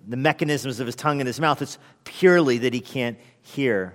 the 0.06 0.16
mechanisms 0.16 0.80
of 0.80 0.86
his 0.86 0.96
tongue 0.96 1.20
and 1.20 1.26
his 1.26 1.40
mouth. 1.40 1.62
It's 1.62 1.78
purely 2.04 2.58
that 2.58 2.72
he 2.72 2.80
can't 2.80 3.18
hear. 3.42 3.94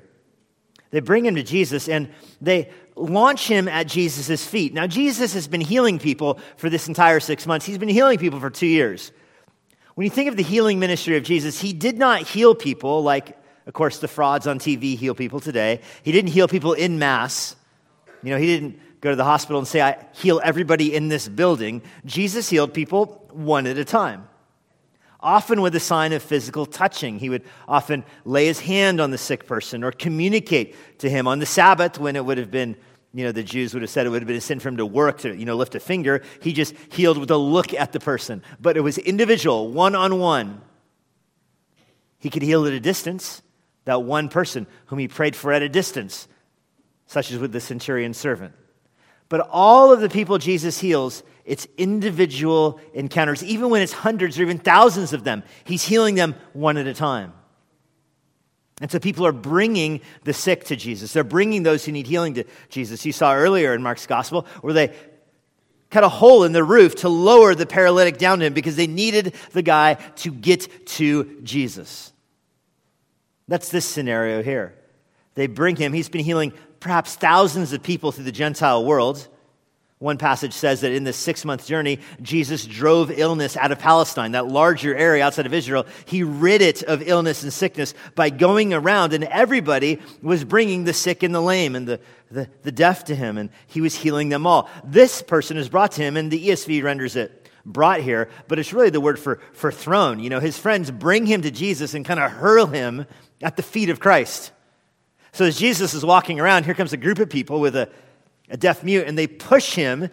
They 0.91 0.99
bring 0.99 1.25
him 1.25 1.35
to 1.35 1.43
Jesus 1.43 1.89
and 1.89 2.09
they 2.41 2.69
launch 2.95 3.47
him 3.47 3.67
at 3.67 3.87
Jesus' 3.87 4.45
feet. 4.45 4.73
Now, 4.73 4.87
Jesus 4.87 5.33
has 5.33 5.47
been 5.47 5.61
healing 5.61 5.99
people 5.99 6.39
for 6.57 6.69
this 6.69 6.87
entire 6.87 7.19
six 7.19 7.45
months. 7.45 7.65
He's 7.65 7.77
been 7.77 7.89
healing 7.89 8.17
people 8.17 8.39
for 8.39 8.49
two 8.49 8.67
years. 8.67 9.11
When 9.95 10.05
you 10.05 10.11
think 10.11 10.29
of 10.29 10.37
the 10.37 10.43
healing 10.43 10.79
ministry 10.79 11.17
of 11.17 11.23
Jesus, 11.23 11.59
he 11.59 11.73
did 11.73 11.97
not 11.97 12.21
heal 12.21 12.55
people 12.55 13.03
like, 13.03 13.37
of 13.65 13.73
course, 13.73 13.99
the 13.99 14.07
frauds 14.07 14.47
on 14.47 14.59
TV 14.59 14.97
heal 14.97 15.15
people 15.15 15.39
today. 15.39 15.81
He 16.03 16.11
didn't 16.11 16.31
heal 16.31 16.47
people 16.47 16.73
in 16.73 16.99
mass. 16.99 17.55
You 18.23 18.31
know, 18.31 18.37
he 18.37 18.45
didn't 18.45 18.79
go 19.01 19.09
to 19.09 19.15
the 19.15 19.23
hospital 19.23 19.59
and 19.59 19.67
say, 19.67 19.81
I 19.81 20.05
heal 20.13 20.39
everybody 20.43 20.93
in 20.93 21.09
this 21.09 21.27
building. 21.27 21.81
Jesus 22.05 22.49
healed 22.49 22.73
people 22.73 23.25
one 23.31 23.67
at 23.67 23.77
a 23.77 23.85
time 23.85 24.27
often 25.19 25.61
with 25.61 25.75
a 25.75 25.79
sign 25.79 26.13
of 26.13 26.21
physical 26.21 26.65
touching. 26.65 27.19
He 27.19 27.29
would 27.29 27.43
often 27.67 28.03
lay 28.23 28.45
his 28.45 28.59
hand 28.59 28.99
on 28.99 29.11
the 29.11 29.17
sick 29.17 29.47
person 29.47 29.83
or 29.83 29.91
communicate 29.91 30.75
to 30.99 31.09
him 31.09 31.27
on 31.27 31.39
the 31.39 31.45
Sabbath 31.45 31.99
when 31.99 32.15
it 32.15 32.25
would 32.25 32.37
have 32.37 32.51
been 32.51 32.75
you 33.15 33.23
know, 33.23 33.31
the 33.31 33.43
Jews 33.43 33.73
would 33.73 33.81
have 33.81 33.89
said 33.89 34.05
it 34.05 34.09
would 34.09 34.21
have 34.21 34.27
been 34.27 34.35
a 34.35 34.41
sin 34.41 34.59
for 34.59 34.67
him 34.67 34.75
to 34.75 34.85
work, 34.85 35.19
to, 35.19 35.33
you 35.33 35.45
know, 35.45 35.55
lift 35.55 35.73
a 35.73 35.79
finger. 35.79 36.21
He 36.41 36.51
just 36.51 36.75
healed 36.91 37.17
with 37.17 37.31
a 37.31 37.37
look 37.37 37.73
at 37.73 37.93
the 37.93 37.99
person. 38.01 38.43
But 38.59 38.75
it 38.75 38.81
was 38.81 38.97
individual, 38.97 39.71
one 39.71 39.95
on 39.95 40.19
one. 40.19 40.61
He 42.19 42.29
could 42.29 42.41
heal 42.41 42.65
at 42.65 42.73
a 42.73 42.79
distance, 42.81 43.41
that 43.85 44.03
one 44.03 44.27
person 44.27 44.67
whom 44.87 44.99
he 44.99 45.07
prayed 45.07 45.33
for 45.33 45.53
at 45.53 45.61
a 45.61 45.69
distance, 45.69 46.27
such 47.07 47.31
as 47.31 47.37
with 47.37 47.53
the 47.53 47.61
centurion 47.61 48.13
servant. 48.13 48.53
But 49.29 49.47
all 49.51 49.91
of 49.91 50.01
the 50.01 50.09
people 50.09 50.37
Jesus 50.37 50.79
heals, 50.79 51.23
it's 51.45 51.67
individual 51.77 52.79
encounters. 52.93 53.43
Even 53.43 53.69
when 53.69 53.81
it's 53.81 53.93
hundreds 53.93 54.39
or 54.39 54.43
even 54.43 54.57
thousands 54.57 55.13
of 55.13 55.23
them, 55.23 55.43
he's 55.63 55.83
healing 55.83 56.15
them 56.15 56.35
one 56.53 56.77
at 56.77 56.87
a 56.87 56.93
time. 56.93 57.33
And 58.81 58.91
so 58.91 58.99
people 58.99 59.25
are 59.25 59.31
bringing 59.31 60.01
the 60.23 60.33
sick 60.33 60.65
to 60.65 60.75
Jesus. 60.75 61.13
They're 61.13 61.23
bringing 61.23 61.63
those 61.63 61.85
who 61.85 61.91
need 61.91 62.07
healing 62.07 62.33
to 62.35 62.43
Jesus. 62.69 63.05
You 63.05 63.13
saw 63.13 63.33
earlier 63.33 63.73
in 63.73 63.81
Mark's 63.81 64.05
gospel 64.05 64.45
where 64.61 64.73
they 64.73 64.93
cut 65.89 66.03
a 66.03 66.09
hole 66.09 66.43
in 66.43 66.51
the 66.51 66.63
roof 66.63 66.95
to 66.95 67.09
lower 67.09 67.55
the 67.55 67.65
paralytic 67.65 68.17
down 68.17 68.39
to 68.39 68.45
him 68.45 68.53
because 68.53 68.75
they 68.75 68.87
needed 68.87 69.33
the 69.53 69.61
guy 69.61 69.93
to 69.93 70.31
get 70.31 70.85
to 70.87 71.39
Jesus. 71.41 72.11
That's 73.47 73.69
this 73.69 73.85
scenario 73.85 74.43
here. 74.43 74.75
They 75.35 75.47
bring 75.47 75.75
him, 75.75 75.93
he's 75.93 76.09
been 76.09 76.25
healing 76.25 76.53
perhaps 76.85 77.15
thousands 77.15 77.73
of 77.73 77.81
people 77.81 78.11
through 78.11 78.25
the 78.25 78.31
Gentile 78.31 78.85
world. 78.85 79.27
One 79.97 80.19
passage 80.19 80.53
says 80.53 80.81
that 80.81 80.91
in 80.91 81.03
this 81.03 81.17
six 81.17 81.43
month 81.43 81.65
journey, 81.65 81.97
Jesus 82.21 82.63
drove 82.63 83.09
illness 83.09 83.57
out 83.57 83.71
of 83.71 83.79
Palestine, 83.79 84.33
that 84.33 84.45
larger 84.45 84.95
area 84.95 85.25
outside 85.25 85.47
of 85.47 85.53
Israel. 85.55 85.87
He 86.05 86.21
rid 86.21 86.61
it 86.61 86.83
of 86.83 87.01
illness 87.01 87.41
and 87.41 87.51
sickness 87.51 87.95
by 88.13 88.29
going 88.29 88.71
around, 88.71 89.13
and 89.13 89.23
everybody 89.23 89.99
was 90.21 90.43
bringing 90.43 90.83
the 90.83 90.93
sick 90.93 91.23
and 91.23 91.33
the 91.33 91.41
lame 91.41 91.75
and 91.75 91.87
the, 91.87 91.99
the, 92.29 92.47
the 92.61 92.71
deaf 92.71 93.05
to 93.05 93.15
him, 93.15 93.39
and 93.39 93.49
he 93.65 93.81
was 93.81 93.95
healing 93.95 94.29
them 94.29 94.45
all. 94.45 94.69
This 94.83 95.23
person 95.23 95.57
is 95.57 95.69
brought 95.69 95.93
to 95.93 96.03
him, 96.03 96.15
and 96.15 96.29
the 96.29 96.49
ESV 96.49 96.83
renders 96.83 97.15
it 97.15 97.49
brought 97.65 98.01
here, 98.01 98.29
but 98.47 98.59
it's 98.59 98.73
really 98.73 98.91
the 98.91 99.01
word 99.01 99.17
for, 99.17 99.39
for 99.53 99.71
thrown. 99.71 100.19
You 100.19 100.29
know, 100.29 100.39
his 100.39 100.59
friends 100.59 100.91
bring 100.91 101.25
him 101.25 101.41
to 101.41 101.49
Jesus 101.49 101.95
and 101.95 102.05
kind 102.05 102.19
of 102.19 102.29
hurl 102.29 102.67
him 102.67 103.07
at 103.41 103.57
the 103.57 103.63
feet 103.63 103.89
of 103.89 103.99
Christ. 103.99 104.51
So 105.35 105.45
as 105.45 105.57
Jesus 105.57 105.93
is 105.93 106.03
walking 106.03 106.39
around, 106.39 106.65
here 106.65 106.73
comes 106.73 106.93
a 106.93 106.97
group 106.97 107.19
of 107.19 107.29
people 107.29 107.59
with 107.59 107.75
a 107.75 107.89
a 108.49 108.57
deaf 108.57 108.83
mute, 108.83 109.07
and 109.07 109.17
they 109.17 109.27
push 109.27 109.73
him 109.73 110.09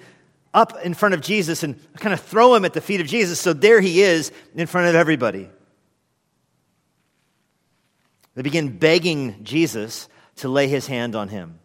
up 0.55 0.79
in 0.85 0.95
front 0.95 1.15
of 1.15 1.21
Jesus 1.21 1.63
and 1.63 1.79
kind 1.97 2.13
of 2.13 2.21
throw 2.21 2.55
him 2.55 2.65
at 2.65 2.73
the 2.73 2.81
feet 2.81 3.01
of 3.01 3.07
Jesus. 3.07 3.41
So 3.41 3.53
there 3.53 3.81
he 3.81 4.03
is 4.03 4.33
in 4.55 4.67
front 4.67 4.89
of 4.89 4.95
everybody. 4.95 5.49
They 8.35 8.43
begin 8.43 8.79
begging 8.79 9.45
Jesus 9.45 10.09
to 10.37 10.49
lay 10.49 10.69
his 10.69 10.87
hand 10.87 11.15
on 11.15 11.29
him. 11.29 11.59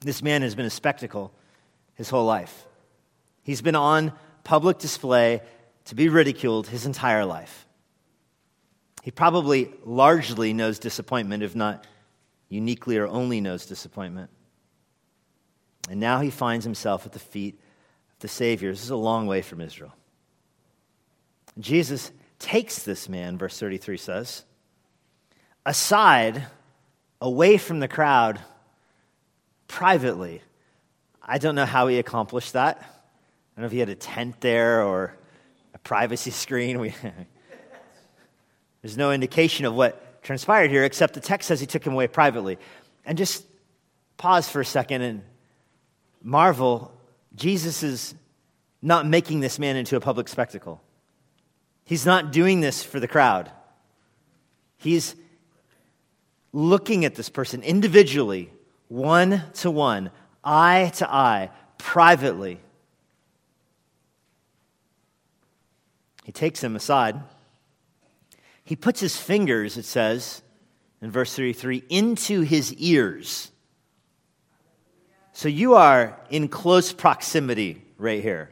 This 0.00 0.22
man 0.22 0.42
has 0.42 0.54
been 0.54 0.66
a 0.66 0.70
spectacle 0.70 1.32
his 1.94 2.10
whole 2.10 2.26
life. 2.26 2.66
He's 3.42 3.62
been 3.62 3.76
on 3.76 4.12
public 4.44 4.78
display 4.78 5.40
to 5.86 5.94
be 5.94 6.08
ridiculed 6.08 6.68
his 6.68 6.84
entire 6.84 7.24
life. 7.24 7.66
He 9.02 9.10
probably 9.10 9.72
largely 9.84 10.52
knows 10.52 10.78
disappointment, 10.78 11.42
if 11.42 11.54
not 11.54 11.86
uniquely 12.48 12.96
or 12.98 13.06
only 13.06 13.40
knows 13.40 13.66
disappointment. 13.66 14.30
And 15.88 16.00
now 16.00 16.20
he 16.20 16.30
finds 16.30 16.64
himself 16.64 17.06
at 17.06 17.12
the 17.12 17.18
feet 17.18 17.54
of 17.54 18.18
the 18.20 18.28
Savior. 18.28 18.70
This 18.70 18.82
is 18.82 18.90
a 18.90 18.96
long 18.96 19.26
way 19.26 19.42
from 19.42 19.60
Israel. 19.60 19.94
Jesus 21.58 22.10
takes 22.38 22.82
this 22.82 23.08
man, 23.08 23.38
verse 23.38 23.58
33 23.58 23.96
says, 23.96 24.44
aside, 25.64 26.44
away 27.20 27.56
from 27.56 27.80
the 27.80 27.88
crowd, 27.88 28.40
privately. 29.68 30.42
I 31.22 31.38
don't 31.38 31.54
know 31.54 31.64
how 31.64 31.86
he 31.88 31.98
accomplished 31.98 32.52
that. 32.52 32.78
I 32.78 32.82
don't 33.60 33.62
know 33.62 33.66
if 33.66 33.72
he 33.72 33.78
had 33.78 33.88
a 33.88 33.94
tent 33.94 34.40
there 34.40 34.82
or 34.82 35.16
a 35.74 35.78
privacy 35.78 36.30
screen. 36.42 36.78
We, 36.78 36.94
there's 38.82 38.96
no 38.96 39.12
indication 39.12 39.64
of 39.64 39.74
what 39.74 40.05
transpired 40.26 40.70
here, 40.70 40.84
except 40.84 41.14
the 41.14 41.20
text 41.20 41.48
says 41.48 41.60
he 41.60 41.66
took 41.66 41.86
him 41.86 41.92
away 41.92 42.08
privately. 42.08 42.58
And 43.04 43.16
just 43.16 43.46
pause 44.16 44.48
for 44.48 44.60
a 44.60 44.64
second 44.64 45.02
and 45.02 45.22
marvel, 46.22 46.92
Jesus 47.36 47.82
is 47.82 48.14
not 48.82 49.06
making 49.06 49.40
this 49.40 49.58
man 49.58 49.76
into 49.76 49.96
a 49.96 50.00
public 50.00 50.28
spectacle. 50.28 50.82
He's 51.84 52.04
not 52.04 52.32
doing 52.32 52.60
this 52.60 52.82
for 52.82 52.98
the 52.98 53.06
crowd. 53.06 53.50
He's 54.76 55.14
looking 56.52 57.04
at 57.04 57.14
this 57.14 57.28
person 57.28 57.62
individually, 57.62 58.50
one 58.88 59.44
to 59.54 59.70
one, 59.70 60.10
eye 60.42 60.90
to 60.96 61.08
eye, 61.08 61.50
privately. 61.78 62.58
He 66.24 66.32
takes 66.32 66.62
him 66.62 66.74
aside. 66.74 67.20
He 68.66 68.74
puts 68.74 68.98
his 68.98 69.16
fingers, 69.16 69.76
it 69.76 69.84
says 69.84 70.42
in 71.00 71.12
verse 71.12 71.34
33, 71.34 71.84
into 71.88 72.40
his 72.40 72.74
ears. 72.74 73.52
So 75.32 75.48
you 75.48 75.74
are 75.74 76.18
in 76.30 76.48
close 76.48 76.92
proximity 76.92 77.80
right 77.96 78.20
here. 78.20 78.50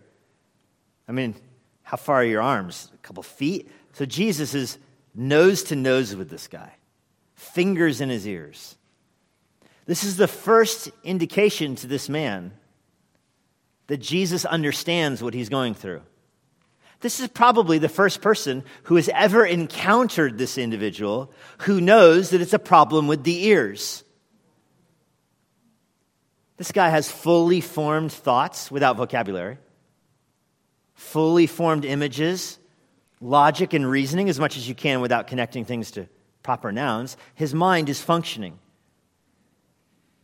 I 1.08 1.12
mean, 1.12 1.34
how 1.82 1.96
far 1.96 2.20
are 2.20 2.24
your 2.24 2.42
arms? 2.42 2.90
A 2.94 2.98
couple 2.98 3.24
feet? 3.24 3.68
So 3.94 4.06
Jesus 4.06 4.54
is 4.54 4.78
nose 5.16 5.64
to 5.64 5.76
nose 5.76 6.14
with 6.14 6.30
this 6.30 6.46
guy, 6.46 6.72
fingers 7.34 8.00
in 8.00 8.08
his 8.08 8.24
ears. 8.24 8.76
This 9.84 10.04
is 10.04 10.16
the 10.16 10.28
first 10.28 10.90
indication 11.02 11.74
to 11.76 11.88
this 11.88 12.08
man 12.08 12.52
that 13.88 13.98
Jesus 13.98 14.44
understands 14.44 15.24
what 15.24 15.34
he's 15.34 15.48
going 15.48 15.74
through. 15.74 16.02
This 17.00 17.20
is 17.20 17.28
probably 17.28 17.78
the 17.78 17.88
first 17.88 18.22
person 18.22 18.64
who 18.84 18.96
has 18.96 19.08
ever 19.10 19.44
encountered 19.44 20.38
this 20.38 20.56
individual 20.56 21.30
who 21.58 21.80
knows 21.80 22.30
that 22.30 22.40
it's 22.40 22.52
a 22.52 22.58
problem 22.58 23.06
with 23.06 23.24
the 23.24 23.46
ears. 23.46 24.04
This 26.56 26.72
guy 26.72 26.88
has 26.88 27.10
fully 27.10 27.60
formed 27.60 28.12
thoughts 28.12 28.70
without 28.70 28.96
vocabulary, 28.96 29.58
fully 30.94 31.46
formed 31.46 31.84
images, 31.84 32.58
logic 33.20 33.72
and 33.72 33.88
reasoning 33.88 34.28
as 34.28 34.38
much 34.38 34.56
as 34.56 34.68
you 34.68 34.74
can 34.74 35.00
without 35.00 35.26
connecting 35.26 35.64
things 35.64 35.90
to 35.92 36.08
proper 36.42 36.70
nouns. 36.70 37.16
His 37.34 37.54
mind 37.54 37.88
is 37.88 38.00
functioning. 38.00 38.58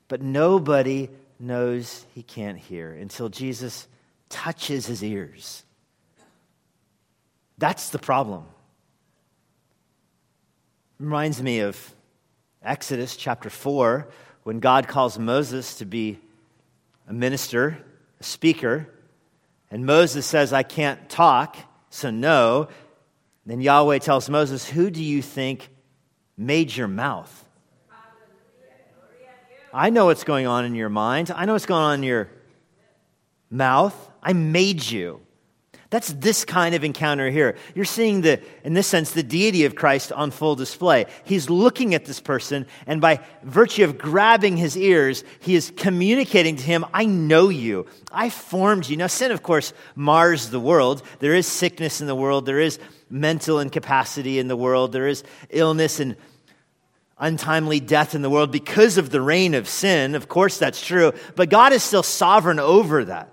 But 0.06 0.22
nobody 0.22 1.08
knows 1.38 2.04
he 2.14 2.22
can't 2.22 2.58
hear 2.58 2.92
until 2.92 3.28
Jesus 3.28 3.88
touches 4.28 4.86
his 4.86 5.02
ears. 5.02 5.64
That's 7.60 7.90
the 7.90 7.98
problem. 7.98 8.44
Reminds 10.98 11.42
me 11.42 11.60
of 11.60 11.94
Exodus 12.62 13.16
chapter 13.16 13.50
4 13.50 14.08
when 14.44 14.60
God 14.60 14.88
calls 14.88 15.18
Moses 15.18 15.76
to 15.76 15.84
be 15.84 16.18
a 17.06 17.12
minister, 17.12 17.76
a 18.18 18.24
speaker, 18.24 18.88
and 19.70 19.84
Moses 19.84 20.24
says, 20.24 20.54
I 20.54 20.62
can't 20.62 21.06
talk, 21.10 21.56
so 21.90 22.10
no, 22.10 22.68
then 23.44 23.60
Yahweh 23.60 23.98
tells 23.98 24.30
Moses, 24.30 24.66
Who 24.66 24.90
do 24.90 25.02
you 25.02 25.20
think 25.20 25.68
made 26.38 26.74
your 26.74 26.88
mouth? 26.88 27.46
I 29.72 29.90
know 29.90 30.06
what's 30.06 30.24
going 30.24 30.46
on 30.46 30.64
in 30.64 30.74
your 30.74 30.88
mind. 30.88 31.30
I 31.30 31.44
know 31.44 31.52
what's 31.52 31.66
going 31.66 31.82
on 31.82 31.94
in 31.98 32.04
your 32.04 32.30
mouth. 33.50 33.94
I 34.22 34.32
made 34.32 34.82
you. 34.82 35.20
That's 35.90 36.12
this 36.12 36.44
kind 36.44 36.76
of 36.76 36.84
encounter 36.84 37.30
here. 37.30 37.56
You're 37.74 37.84
seeing 37.84 38.20
the, 38.20 38.40
in 38.62 38.74
this 38.74 38.86
sense, 38.86 39.10
the 39.10 39.24
deity 39.24 39.64
of 39.64 39.74
Christ 39.74 40.12
on 40.12 40.30
full 40.30 40.54
display. 40.54 41.06
He's 41.24 41.50
looking 41.50 41.94
at 41.96 42.04
this 42.04 42.20
person, 42.20 42.66
and 42.86 43.00
by 43.00 43.18
virtue 43.42 43.82
of 43.82 43.98
grabbing 43.98 44.56
his 44.56 44.76
ears, 44.76 45.24
he 45.40 45.56
is 45.56 45.72
communicating 45.76 46.54
to 46.54 46.62
him, 46.62 46.86
I 46.94 47.06
know 47.06 47.48
you. 47.48 47.86
I 48.12 48.30
formed 48.30 48.88
you. 48.88 48.96
Now, 48.96 49.08
sin, 49.08 49.32
of 49.32 49.42
course, 49.42 49.72
mars 49.96 50.50
the 50.50 50.60
world. 50.60 51.02
There 51.18 51.34
is 51.34 51.48
sickness 51.48 52.00
in 52.00 52.06
the 52.06 52.14
world. 52.14 52.46
There 52.46 52.60
is 52.60 52.78
mental 53.10 53.58
incapacity 53.58 54.38
in 54.38 54.46
the 54.46 54.56
world. 54.56 54.92
There 54.92 55.08
is 55.08 55.24
illness 55.48 55.98
and 55.98 56.14
untimely 57.18 57.80
death 57.80 58.14
in 58.14 58.22
the 58.22 58.30
world 58.30 58.52
because 58.52 58.96
of 58.96 59.10
the 59.10 59.20
reign 59.20 59.54
of 59.54 59.68
sin. 59.68 60.14
Of 60.14 60.28
course, 60.28 60.56
that's 60.56 60.86
true. 60.86 61.12
But 61.34 61.50
God 61.50 61.72
is 61.72 61.82
still 61.82 62.04
sovereign 62.04 62.60
over 62.60 63.06
that. 63.06 63.32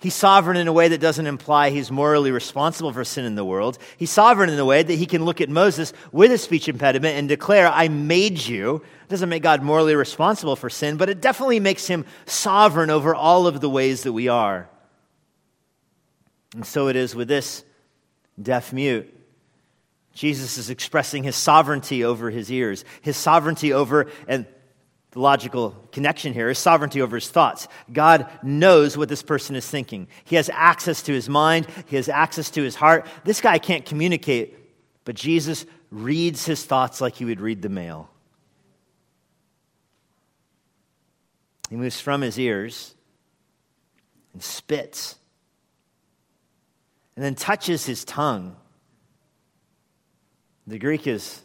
He's 0.00 0.14
sovereign 0.14 0.56
in 0.56 0.66
a 0.66 0.72
way 0.72 0.88
that 0.88 1.00
doesn't 1.00 1.26
imply 1.26 1.68
he's 1.68 1.90
morally 1.90 2.30
responsible 2.30 2.90
for 2.90 3.04
sin 3.04 3.26
in 3.26 3.34
the 3.34 3.44
world. 3.44 3.78
He's 3.98 4.10
sovereign 4.10 4.48
in 4.48 4.58
a 4.58 4.64
way 4.64 4.82
that 4.82 4.94
he 4.94 5.04
can 5.04 5.26
look 5.26 5.42
at 5.42 5.50
Moses 5.50 5.92
with 6.10 6.32
a 6.32 6.38
speech 6.38 6.68
impediment 6.68 7.18
and 7.18 7.28
declare, 7.28 7.68
I 7.68 7.88
made 7.88 8.38
you. 8.38 8.76
It 8.76 9.08
doesn't 9.10 9.28
make 9.28 9.42
God 9.42 9.62
morally 9.62 9.94
responsible 9.94 10.56
for 10.56 10.70
sin, 10.70 10.96
but 10.96 11.10
it 11.10 11.20
definitely 11.20 11.60
makes 11.60 11.86
him 11.86 12.06
sovereign 12.24 12.88
over 12.88 13.14
all 13.14 13.46
of 13.46 13.60
the 13.60 13.68
ways 13.68 14.04
that 14.04 14.14
we 14.14 14.28
are. 14.28 14.70
And 16.54 16.64
so 16.64 16.88
it 16.88 16.96
is 16.96 17.14
with 17.14 17.28
this 17.28 17.62
deaf 18.40 18.72
mute. 18.72 19.14
Jesus 20.14 20.56
is 20.56 20.70
expressing 20.70 21.24
his 21.24 21.36
sovereignty 21.36 22.04
over 22.04 22.30
his 22.30 22.50
ears, 22.50 22.86
his 23.02 23.18
sovereignty 23.18 23.74
over, 23.74 24.06
and 24.26 24.46
The 25.12 25.20
logical 25.20 25.70
connection 25.90 26.32
here 26.32 26.50
is 26.50 26.58
sovereignty 26.58 27.02
over 27.02 27.16
his 27.16 27.28
thoughts. 27.28 27.66
God 27.92 28.30
knows 28.42 28.96
what 28.96 29.08
this 29.08 29.22
person 29.22 29.56
is 29.56 29.68
thinking. 29.68 30.06
He 30.24 30.36
has 30.36 30.48
access 30.52 31.02
to 31.02 31.12
his 31.12 31.28
mind, 31.28 31.66
he 31.86 31.96
has 31.96 32.08
access 32.08 32.50
to 32.50 32.62
his 32.62 32.76
heart. 32.76 33.06
This 33.24 33.40
guy 33.40 33.58
can't 33.58 33.84
communicate, 33.84 34.56
but 35.04 35.16
Jesus 35.16 35.66
reads 35.90 36.44
his 36.44 36.64
thoughts 36.64 37.00
like 37.00 37.16
he 37.16 37.24
would 37.24 37.40
read 37.40 37.62
the 37.62 37.68
mail. 37.68 38.08
He 41.70 41.76
moves 41.76 42.00
from 42.00 42.20
his 42.20 42.38
ears 42.38 42.94
and 44.32 44.42
spits, 44.42 45.16
and 47.16 47.24
then 47.24 47.34
touches 47.34 47.84
his 47.84 48.04
tongue. 48.04 48.54
The 50.68 50.78
Greek 50.78 51.08
is, 51.08 51.40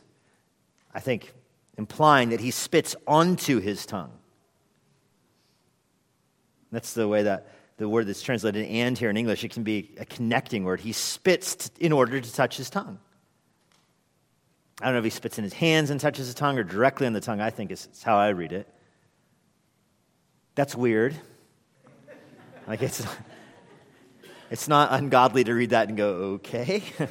I 0.93 0.99
think, 0.99 1.33
implying 1.77 2.29
that 2.29 2.39
he 2.39 2.51
spits 2.51 2.95
onto 3.07 3.59
his 3.59 3.85
tongue. 3.85 4.11
That's 6.71 6.93
the 6.93 7.07
way 7.07 7.23
that 7.23 7.47
the 7.77 7.89
word 7.89 8.07
that's 8.07 8.21
translated 8.21 8.65
and 8.67 8.97
here 8.97 9.09
in 9.09 9.17
English, 9.17 9.43
it 9.43 9.51
can 9.51 9.63
be 9.63 9.93
a 9.97 10.05
connecting 10.05 10.63
word. 10.63 10.79
He 10.79 10.93
spits 10.93 11.69
in 11.79 11.91
order 11.91 12.19
to 12.19 12.33
touch 12.33 12.57
his 12.57 12.69
tongue. 12.69 12.99
I 14.81 14.85
don't 14.85 14.93
know 14.93 14.99
if 14.99 15.05
he 15.05 15.09
spits 15.09 15.37
in 15.37 15.43
his 15.43 15.53
hands 15.53 15.89
and 15.89 15.99
touches 15.99 16.27
his 16.27 16.35
tongue 16.35 16.57
or 16.57 16.63
directly 16.63 17.07
on 17.07 17.13
the 17.13 17.21
tongue. 17.21 17.41
I 17.41 17.49
think 17.49 17.71
it's 17.71 18.03
how 18.03 18.17
I 18.17 18.29
read 18.29 18.51
it. 18.51 18.67
That's 20.55 20.75
weird. 20.75 21.15
Like 22.67 22.81
it's, 22.81 23.05
it's 24.49 24.67
not 24.67 24.91
ungodly 24.91 25.43
to 25.43 25.53
read 25.53 25.71
that 25.71 25.89
and 25.89 25.97
go, 25.97 26.07
okay. 26.35 26.83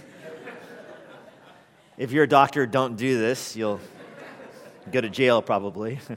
if 1.99 2.11
you're 2.11 2.25
a 2.25 2.29
doctor, 2.29 2.67
don't 2.67 2.97
do 2.97 3.19
this. 3.19 3.55
You'll 3.55 3.81
go 4.91 5.01
to 5.01 5.09
jail 5.09 5.43
probably. 5.43 5.99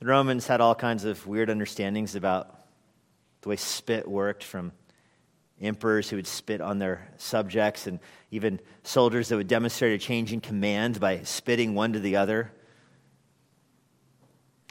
the 0.00 0.06
Romans 0.06 0.46
had 0.46 0.60
all 0.60 0.74
kinds 0.74 1.04
of 1.04 1.26
weird 1.26 1.50
understandings 1.50 2.14
about 2.14 2.54
the 3.42 3.48
way 3.48 3.56
spit 3.56 4.08
worked 4.08 4.44
from 4.44 4.72
emperors 5.60 6.08
who 6.08 6.16
would 6.16 6.26
spit 6.26 6.60
on 6.60 6.78
their 6.78 7.08
subjects 7.16 7.86
and 7.86 7.98
even 8.30 8.60
soldiers 8.82 9.28
that 9.28 9.36
would 9.36 9.48
demonstrate 9.48 9.92
a 9.92 9.98
change 9.98 10.32
in 10.32 10.40
command 10.40 11.00
by 11.00 11.22
spitting 11.22 11.74
one 11.74 11.92
to 11.94 12.00
the 12.00 12.16
other. 12.16 12.52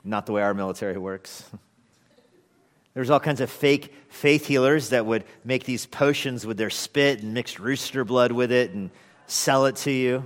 Not 0.04 0.26
the 0.26 0.32
way 0.32 0.42
our 0.42 0.54
military 0.54 0.98
works. 0.98 1.44
There's 2.94 3.10
all 3.10 3.20
kinds 3.20 3.42
of 3.42 3.50
fake 3.52 3.94
faith 4.10 4.48
healers 4.48 4.90
that 4.90 5.06
would 5.06 5.24
make 5.44 5.66
these 5.66 5.86
potions 5.86 6.46
with 6.48 6.58
their 6.58 6.70
spit 6.70 7.22
and 7.22 7.34
mixed 7.34 7.60
rooster 7.60 8.04
blood 8.04 8.32
with 8.32 8.52
it 8.52 8.72
and 8.72 8.90
sell 9.28 9.66
it 9.66 9.76
to 9.78 9.92
you. 9.92 10.26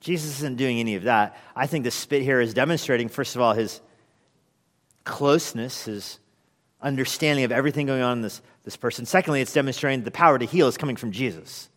Jesus 0.00 0.38
isn't 0.38 0.56
doing 0.56 0.78
any 0.78 0.94
of 0.94 1.04
that. 1.04 1.36
I 1.56 1.66
think 1.66 1.84
the 1.84 1.90
spit 1.90 2.22
here 2.22 2.40
is 2.40 2.54
demonstrating, 2.54 3.08
first 3.08 3.34
of 3.34 3.42
all, 3.42 3.52
his 3.52 3.80
closeness, 5.04 5.84
his 5.84 6.18
understanding 6.80 7.44
of 7.44 7.52
everything 7.52 7.86
going 7.86 8.02
on 8.02 8.18
in 8.18 8.22
this, 8.22 8.40
this 8.64 8.76
person. 8.76 9.06
Secondly, 9.06 9.40
it's 9.40 9.52
demonstrating 9.52 10.04
the 10.04 10.10
power 10.10 10.38
to 10.38 10.44
heal 10.44 10.68
is 10.68 10.76
coming 10.76 10.96
from 10.96 11.10
Jesus. 11.10 11.68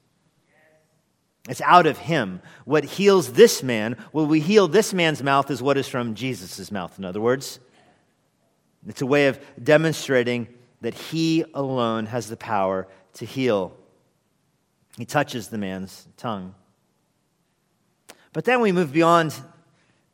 It's 1.49 1.61
out 1.61 1.87
of 1.87 1.97
him. 1.97 2.41
What 2.65 2.83
heals 2.83 3.33
this 3.33 3.63
man, 3.63 3.97
what 4.11 4.27
we 4.27 4.39
heal 4.39 4.67
this 4.67 4.93
man's 4.93 5.23
mouth 5.23 5.49
is 5.49 5.61
what 5.61 5.77
is 5.77 5.87
from 5.87 6.13
Jesus' 6.13 6.71
mouth, 6.71 6.99
in 6.99 7.05
other 7.05 7.21
words. 7.21 7.59
It's 8.87 9.01
a 9.01 9.07
way 9.07 9.27
of 9.27 9.39
demonstrating 9.61 10.47
that 10.81 10.93
he 10.93 11.45
alone 11.53 12.07
has 12.07 12.29
the 12.29 12.37
power 12.37 12.87
to 13.13 13.25
heal. 13.25 13.75
He 14.97 15.05
touches 15.05 15.47
the 15.47 15.57
man's 15.57 16.07
tongue. 16.17 16.53
But 18.33 18.45
then 18.45 18.61
we 18.61 18.71
move 18.71 18.93
beyond 18.93 19.35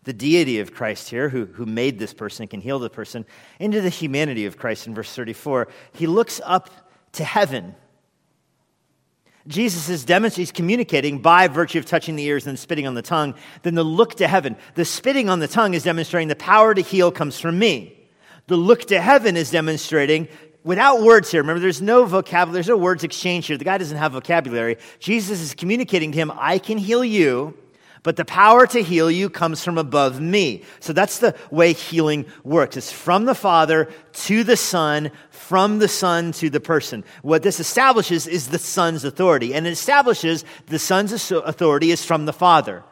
the 0.04 0.14
deity 0.14 0.60
of 0.60 0.74
Christ 0.74 1.10
here, 1.10 1.28
who, 1.28 1.46
who 1.46 1.66
made 1.66 2.00
this 2.00 2.14
person 2.14 2.48
can 2.48 2.62
heal 2.62 2.80
the 2.80 2.90
person, 2.90 3.26
into 3.60 3.82
the 3.82 3.90
humanity 3.90 4.46
of 4.46 4.58
Christ 4.58 4.88
in 4.88 4.96
verse 4.96 5.14
34. 5.14 5.68
He 5.94 6.08
looks 6.08 6.40
up 6.46 6.70
to 7.14 7.24
heaven. 7.24 7.76
Jesus 9.48 9.90
is 9.90 10.06
demonstrating, 10.06 10.42
he's 10.42 10.52
communicating 10.52 11.20
by 11.20 11.48
virtue 11.48 11.80
of 11.80 11.86
touching 11.86 12.16
the 12.16 12.24
ears 12.24 12.48
and 12.48 12.58
spitting 12.58 12.88
on 12.88 12.96
the 12.96 13.02
tongue. 13.02 13.36
Then 13.64 13.76
the 13.76 13.84
look 13.84 14.16
to 14.16 14.28
heaven. 14.28 14.56
The 14.76 14.86
spitting 14.86 15.30
on 15.30 15.40
the 15.40 15.48
tongue 15.48 15.74
is 15.74 15.84
demonstrating 15.84 16.28
the 16.28 16.36
power 16.36 16.74
to 16.74 16.82
heal 16.82 17.12
comes 17.12 17.40
from 17.40 17.60
me. 17.60 17.94
The 18.48 18.58
look 18.58 18.86
to 18.86 19.02
heaven 19.02 19.36
is 19.36 19.52
demonstrating 19.52 20.30
without 20.64 21.02
words 21.02 21.32
here. 21.32 21.42
Remember, 21.42 21.60
there's 21.60 21.82
no 21.82 22.06
vocabulary, 22.06 22.54
there's 22.54 22.70
no 22.70 22.78
words 22.78 23.04
exchange 23.04 23.48
here. 23.48 23.58
The 23.58 23.66
guy 23.66 23.78
doesn't 23.78 23.98
have 23.98 24.14
vocabulary. 24.14 24.78
Jesus 25.00 25.42
is 25.42 25.54
communicating 25.54 26.14
to 26.14 26.18
him, 26.18 26.32
I 26.36 26.60
can 26.60 26.78
heal 26.78 27.04
you 27.04 27.58
but 28.04 28.16
the 28.16 28.26
power 28.26 28.68
to 28.68 28.84
heal 28.84 29.10
you 29.10 29.30
comes 29.30 29.64
from 29.64 29.78
above 29.78 30.20
me. 30.22 30.64
So 30.80 30.94
that's 30.94 31.20
the 31.20 31.36
way 31.52 31.74
healing 31.74 32.26
works. 32.44 32.78
It's 32.78 32.92
from 32.92 33.26
the 33.26 33.36
Father 33.36 33.90
to 34.14 34.44
the 34.44 34.58
Son, 34.58 35.12
from 35.30 35.80
the 35.80 35.88
Son 35.88 36.32
to 36.34 36.50
the 36.50 36.60
person. 36.60 37.04
What 37.22 37.44
this 37.44 37.60
establishes 37.60 38.28
is 38.28 38.48
the 38.48 38.60
Son's 38.60 39.04
authority, 39.04 39.54
and 39.54 39.68
it 39.68 39.72
establishes 39.72 40.46
the 40.68 40.80
Son's 40.80 41.32
authority 41.32 41.92
is 41.92 42.06
from 42.06 42.26
the 42.26 42.34
Father. 42.34 42.84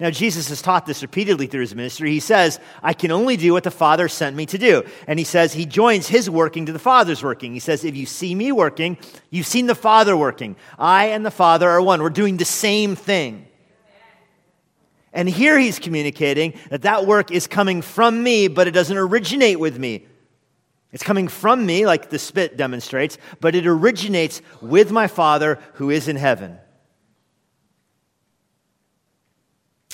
Now, 0.00 0.10
Jesus 0.10 0.48
has 0.48 0.62
taught 0.62 0.86
this 0.86 1.02
repeatedly 1.02 1.46
through 1.46 1.60
his 1.60 1.74
ministry. 1.74 2.10
He 2.10 2.20
says, 2.20 2.58
I 2.82 2.94
can 2.94 3.10
only 3.10 3.36
do 3.36 3.52
what 3.52 3.64
the 3.64 3.70
Father 3.70 4.08
sent 4.08 4.34
me 4.34 4.46
to 4.46 4.56
do. 4.56 4.82
And 5.06 5.18
he 5.18 5.26
says 5.26 5.52
he 5.52 5.66
joins 5.66 6.08
his 6.08 6.30
working 6.30 6.64
to 6.66 6.72
the 6.72 6.78
Father's 6.78 7.22
working. 7.22 7.52
He 7.52 7.60
says, 7.60 7.84
If 7.84 7.94
you 7.94 8.06
see 8.06 8.34
me 8.34 8.50
working, 8.50 8.96
you've 9.28 9.46
seen 9.46 9.66
the 9.66 9.74
Father 9.74 10.16
working. 10.16 10.56
I 10.78 11.08
and 11.08 11.24
the 11.24 11.30
Father 11.30 11.68
are 11.68 11.82
one. 11.82 12.02
We're 12.02 12.08
doing 12.08 12.38
the 12.38 12.46
same 12.46 12.96
thing. 12.96 13.46
And 15.12 15.28
here 15.28 15.58
he's 15.58 15.78
communicating 15.78 16.54
that 16.70 16.82
that 16.82 17.06
work 17.06 17.30
is 17.30 17.46
coming 17.46 17.82
from 17.82 18.22
me, 18.22 18.48
but 18.48 18.68
it 18.68 18.72
doesn't 18.72 18.96
originate 18.96 19.58
with 19.58 19.78
me. 19.78 20.06
It's 20.92 21.02
coming 21.02 21.28
from 21.28 21.66
me, 21.66 21.86
like 21.86 22.10
the 22.10 22.18
spit 22.18 22.56
demonstrates, 22.56 23.18
but 23.40 23.54
it 23.54 23.66
originates 23.66 24.42
with 24.60 24.90
my 24.90 25.06
Father 25.06 25.58
who 25.74 25.90
is 25.90 26.08
in 26.08 26.16
heaven. 26.16 26.58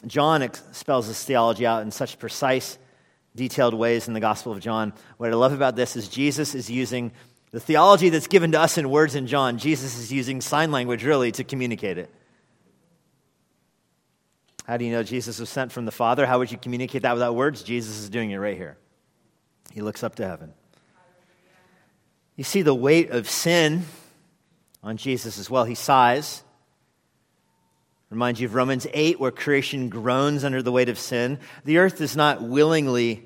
John 0.07 0.49
spells 0.73 1.09
this 1.09 1.25
theology 1.25 1.67
out 1.67 1.83
in 1.83 1.91
such 1.91 2.19
precise, 2.19 2.79
detailed 3.35 3.75
ways 3.75 4.09
in 4.09 4.15
the 4.15 4.21
Gospel 4.21 4.53
of 4.53 4.61
John. 4.61 4.93
What 5.17 5.31
I 5.31 5.35
love 5.35 5.53
about 5.53 5.77
this 5.77 5.97
is 5.97 6.09
Jesus 6.09 6.55
is 6.55 6.71
using 6.71 7.13
the 7.51 7.61
theology 7.61 8.09
that's 8.09 8.27
given 8.27 8.53
to 8.53 8.61
us 8.61 8.77
in 8.77 8.91
words 8.91 9.15
in 9.15 9.27
John, 9.27 9.59
Jesus 9.59 9.99
is 9.99 10.13
using 10.13 10.41
sign 10.41 10.71
language 10.71 11.05
really 11.05 11.33
to 11.33 11.45
communicate 11.45 11.97
it. 11.97 12.13
How 14.67 14.77
do 14.77 14.85
you 14.85 14.91
know 14.91 15.05
Jesus 15.05 15.39
was 15.39 15.49
sent 15.49 15.71
from 15.71 15.85
the 15.85 15.93
Father? 15.93 16.27
How 16.27 16.39
would 16.39 16.51
you 16.51 16.59
communicate 16.59 17.03
that 17.03 17.13
without 17.13 17.37
words? 17.37 17.63
Jesus 17.63 18.01
is 18.01 18.11
doing 18.11 18.33
it 18.33 18.37
right 18.39 18.57
here. 18.57 18.77
He 19.73 19.81
looks 19.81 20.03
up 20.03 20.17
to 20.17 20.27
heaven. 20.27 20.53
You 22.35 22.43
see 22.43 22.63
the 22.63 22.75
weight 22.75 23.11
of 23.11 23.31
sin 23.31 23.85
on 24.83 24.97
Jesus 24.97 25.39
as 25.39 25.49
well. 25.49 25.65
He 25.65 25.77
sighs. 25.77 26.43
Reminds 28.11 28.41
you 28.41 28.49
of 28.49 28.55
Romans 28.55 28.87
8, 28.93 29.21
where 29.21 29.31
creation 29.31 29.89
groans 29.89 30.43
under 30.43 30.63
the 30.63 30.73
weight 30.73 30.89
of 30.89 30.99
sin. 30.99 31.39
The 31.65 31.79
earth 31.79 31.99
does 31.99 32.17
not 32.17 32.43
willingly 32.43 33.25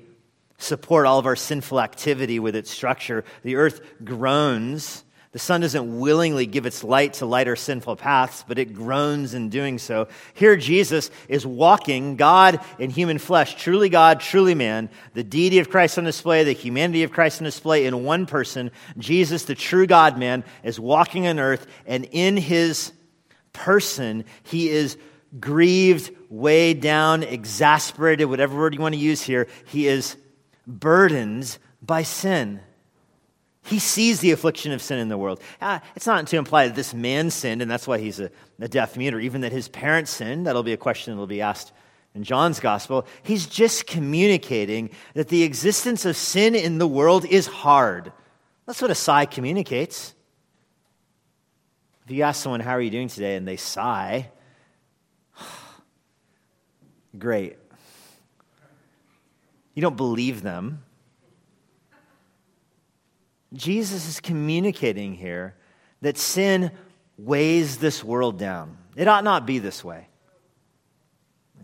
support 0.59 1.07
all 1.07 1.17
of 1.17 1.25
our 1.25 1.35
sinful 1.35 1.81
activity 1.81 2.39
with 2.39 2.55
its 2.55 2.69
structure. 2.69 3.23
The 3.43 3.55
earth 3.55 3.81
groans 4.03 5.03
the 5.31 5.39
sun 5.39 5.61
doesn't 5.61 5.99
willingly 5.99 6.45
give 6.45 6.65
its 6.65 6.83
light 6.83 7.13
to 7.13 7.25
light 7.25 7.47
our 7.47 7.55
sinful 7.55 7.95
paths, 7.95 8.43
but 8.45 8.59
it 8.59 8.73
groans 8.73 9.33
in 9.33 9.47
doing 9.47 9.77
so. 9.77 10.09
Here, 10.33 10.57
Jesus 10.57 11.09
is 11.29 11.45
walking, 11.45 12.17
God 12.17 12.59
in 12.79 12.89
human 12.89 13.17
flesh, 13.17 13.55
truly 13.55 13.87
God, 13.87 14.19
truly 14.19 14.55
man, 14.55 14.89
the 15.13 15.23
deity 15.23 15.59
of 15.59 15.69
Christ 15.69 15.97
on 15.97 16.03
display, 16.03 16.43
the 16.43 16.51
humanity 16.51 17.03
of 17.03 17.13
Christ 17.13 17.39
on 17.39 17.45
display 17.45 17.85
in 17.85 18.03
one 18.03 18.25
person. 18.25 18.71
Jesus, 18.97 19.45
the 19.45 19.55
true 19.55 19.87
God 19.87 20.17
man, 20.17 20.43
is 20.63 20.79
walking 20.79 21.27
on 21.27 21.39
earth, 21.39 21.65
and 21.85 22.05
in 22.11 22.35
his 22.35 22.91
person, 23.53 24.25
he 24.43 24.69
is 24.69 24.97
grieved, 25.39 26.13
weighed 26.29 26.81
down, 26.81 27.23
exasperated, 27.23 28.27
whatever 28.27 28.57
word 28.57 28.73
you 28.73 28.81
want 28.81 28.95
to 28.95 28.99
use 28.99 29.21
here. 29.21 29.47
He 29.67 29.87
is 29.87 30.17
burdened 30.67 31.57
by 31.81 32.03
sin. 32.03 32.59
He 33.63 33.79
sees 33.79 34.19
the 34.19 34.31
affliction 34.31 34.71
of 34.71 34.81
sin 34.81 34.99
in 34.99 35.07
the 35.07 35.17
world. 35.17 35.39
Uh, 35.61 35.79
it's 35.95 36.07
not 36.07 36.25
to 36.27 36.37
imply 36.37 36.67
that 36.67 36.75
this 36.75 36.93
man 36.93 37.29
sinned 37.29 37.61
and 37.61 37.69
that's 37.69 37.87
why 37.87 37.99
he's 37.99 38.19
a, 38.19 38.31
a 38.59 38.67
deaf 38.67 38.97
mute, 38.97 39.13
or 39.13 39.19
even 39.19 39.41
that 39.41 39.51
his 39.51 39.67
parents 39.67 40.11
sinned. 40.11 40.47
That'll 40.47 40.63
be 40.63 40.73
a 40.73 40.77
question 40.77 41.13
that'll 41.13 41.27
be 41.27 41.41
asked 41.41 41.71
in 42.15 42.23
John's 42.23 42.59
gospel. 42.59 43.05
He's 43.23 43.45
just 43.45 43.87
communicating 43.87 44.89
that 45.13 45.27
the 45.27 45.43
existence 45.43 46.05
of 46.05 46.17
sin 46.17 46.55
in 46.55 46.79
the 46.79 46.87
world 46.87 47.25
is 47.25 47.47
hard. 47.47 48.11
That's 48.65 48.81
what 48.81 48.91
a 48.91 48.95
sigh 48.95 49.25
communicates. 49.25 50.13
If 52.05 52.11
you 52.11 52.23
ask 52.23 52.41
someone, 52.41 52.59
How 52.61 52.71
are 52.71 52.81
you 52.81 52.89
doing 52.89 53.07
today? 53.07 53.35
and 53.35 53.47
they 53.47 53.57
sigh, 53.57 54.29
great. 57.17 57.57
You 59.75 59.81
don't 59.81 59.97
believe 59.97 60.41
them. 60.41 60.83
Jesus 63.53 64.07
is 64.07 64.19
communicating 64.19 65.13
here 65.13 65.55
that 66.01 66.17
sin 66.17 66.71
weighs 67.17 67.77
this 67.77 68.03
world 68.03 68.39
down. 68.39 68.77
It 68.95 69.07
ought 69.07 69.23
not 69.23 69.45
be 69.45 69.59
this 69.59 69.83
way. 69.83 70.07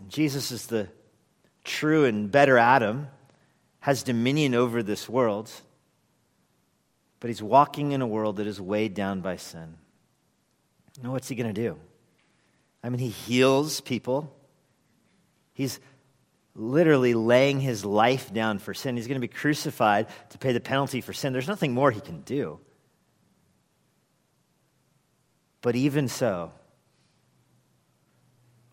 Jesus 0.08 0.50
is 0.50 0.66
the 0.66 0.88
true 1.64 2.04
and 2.04 2.30
better 2.30 2.56
Adam, 2.58 3.08
has 3.80 4.02
dominion 4.02 4.54
over 4.54 4.82
this 4.82 5.08
world, 5.08 5.50
but 7.20 7.28
he's 7.28 7.42
walking 7.42 7.92
in 7.92 8.00
a 8.00 8.06
world 8.06 8.36
that 8.36 8.46
is 8.46 8.60
weighed 8.60 8.94
down 8.94 9.20
by 9.20 9.36
sin. 9.36 9.76
Now, 11.02 11.12
what's 11.12 11.28
he 11.28 11.34
going 11.34 11.52
to 11.52 11.60
do? 11.60 11.78
I 12.82 12.88
mean, 12.88 12.98
he 12.98 13.08
heals 13.08 13.80
people. 13.80 14.34
He's 15.52 15.80
literally 16.58 17.14
laying 17.14 17.60
his 17.60 17.84
life 17.84 18.32
down 18.34 18.58
for 18.58 18.74
sin. 18.74 18.96
He's 18.96 19.06
going 19.06 19.20
to 19.20 19.26
be 19.26 19.32
crucified 19.32 20.08
to 20.30 20.38
pay 20.38 20.52
the 20.52 20.60
penalty 20.60 21.00
for 21.00 21.12
sin. 21.12 21.32
There's 21.32 21.48
nothing 21.48 21.72
more 21.72 21.90
he 21.90 22.00
can 22.00 22.20
do. 22.22 22.58
But 25.62 25.76
even 25.76 26.08
so, 26.08 26.52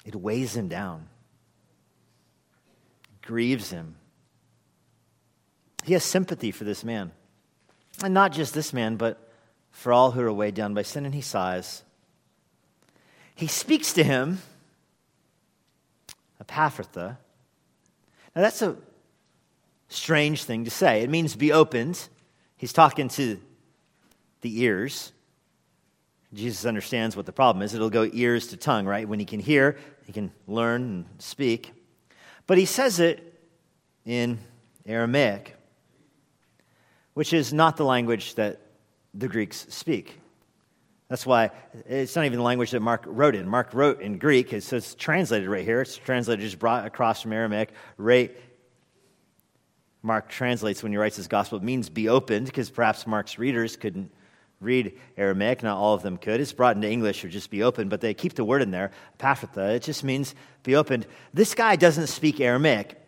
it 0.03 0.15
weighs 0.15 0.55
him 0.55 0.67
down, 0.67 1.07
it 3.13 3.25
grieves 3.25 3.69
him. 3.69 3.95
He 5.83 5.93
has 5.93 6.03
sympathy 6.03 6.49
for 6.49 6.63
this 6.63 6.83
man. 6.83 7.11
And 8.03 8.13
not 8.13 8.33
just 8.33 8.55
this 8.55 8.73
man, 8.73 8.95
but 8.95 9.31
for 9.69 9.93
all 9.93 10.11
who 10.11 10.21
are 10.21 10.33
weighed 10.33 10.55
down 10.55 10.73
by 10.73 10.81
sin, 10.81 11.05
and 11.05 11.13
he 11.13 11.21
sighs. 11.21 11.83
He 13.35 13.47
speaks 13.47 13.93
to 13.93 14.03
him, 14.03 14.39
Epaphratha. 16.41 17.19
Now, 18.35 18.41
that's 18.41 18.61
a 18.61 18.75
strange 19.87 20.43
thing 20.43 20.65
to 20.65 20.71
say. 20.71 21.01
It 21.01 21.09
means 21.09 21.35
be 21.35 21.51
opened. 21.51 22.09
He's 22.57 22.73
talking 22.73 23.07
to 23.09 23.39
the 24.41 24.61
ears. 24.61 25.13
Jesus 26.33 26.65
understands 26.65 27.15
what 27.15 27.25
the 27.25 27.31
problem 27.31 27.63
is. 27.63 27.73
It'll 27.73 27.89
go 27.89 28.09
ears 28.11 28.47
to 28.47 28.57
tongue, 28.57 28.85
right? 28.85 29.07
When 29.07 29.19
he 29.19 29.25
can 29.25 29.39
hear, 29.39 29.77
he 30.05 30.11
can 30.11 30.31
learn 30.47 30.81
and 30.81 31.05
speak. 31.19 31.71
But 32.45 32.57
he 32.57 32.65
says 32.65 32.99
it 32.99 33.39
in 34.05 34.39
Aramaic, 34.85 35.55
which 37.13 37.31
is 37.31 37.53
not 37.53 37.77
the 37.77 37.85
language 37.85 38.35
that 38.35 38.59
the 39.13 39.27
Greeks 39.27 39.65
speak. 39.69 40.19
That's 41.07 41.25
why 41.25 41.51
it's 41.87 42.15
not 42.15 42.25
even 42.25 42.39
the 42.39 42.43
language 42.43 42.71
that 42.71 42.79
Mark 42.79 43.03
wrote 43.05 43.35
in. 43.35 43.47
Mark 43.47 43.73
wrote 43.73 44.01
in 44.01 44.17
Greek, 44.17 44.59
so 44.61 44.77
it's 44.77 44.95
translated 44.95 45.47
right 45.47 45.63
here. 45.63 45.81
It's 45.81 45.97
translated 45.97 46.43
just 46.43 46.57
brought 46.57 46.85
across 46.85 47.21
from 47.21 47.33
Aramaic. 47.33 47.71
Right, 47.97 48.35
Mark 50.01 50.29
translates 50.29 50.83
when 50.83 50.91
he 50.91 50.97
writes 50.97 51.15
his 51.15 51.27
gospel. 51.27 51.57
It 51.57 51.63
means 51.63 51.89
be 51.89 52.09
opened, 52.09 52.45
because 52.45 52.69
perhaps 52.69 53.07
Mark's 53.07 53.37
readers 53.37 53.75
couldn't 53.75 54.11
read 54.61 54.93
Aramaic. 55.17 55.63
Not 55.63 55.77
all 55.77 55.93
of 55.93 56.03
them 56.03 56.17
could. 56.17 56.39
It's 56.39 56.53
brought 56.53 56.75
into 56.75 56.89
English 56.89 57.23
or 57.25 57.29
just 57.29 57.49
be 57.49 57.63
opened, 57.63 57.89
but 57.89 58.01
they 58.01 58.13
keep 58.13 58.33
the 58.33 58.43
word 58.43 58.61
in 58.61 58.71
there, 58.71 58.91
Epaphatha. 59.15 59.73
It 59.73 59.83
just 59.83 60.03
means 60.03 60.33
be 60.63 60.75
opened. 60.75 61.07
This 61.33 61.53
guy 61.53 61.75
doesn't 61.75 62.07
speak 62.07 62.39
Aramaic. 62.39 63.01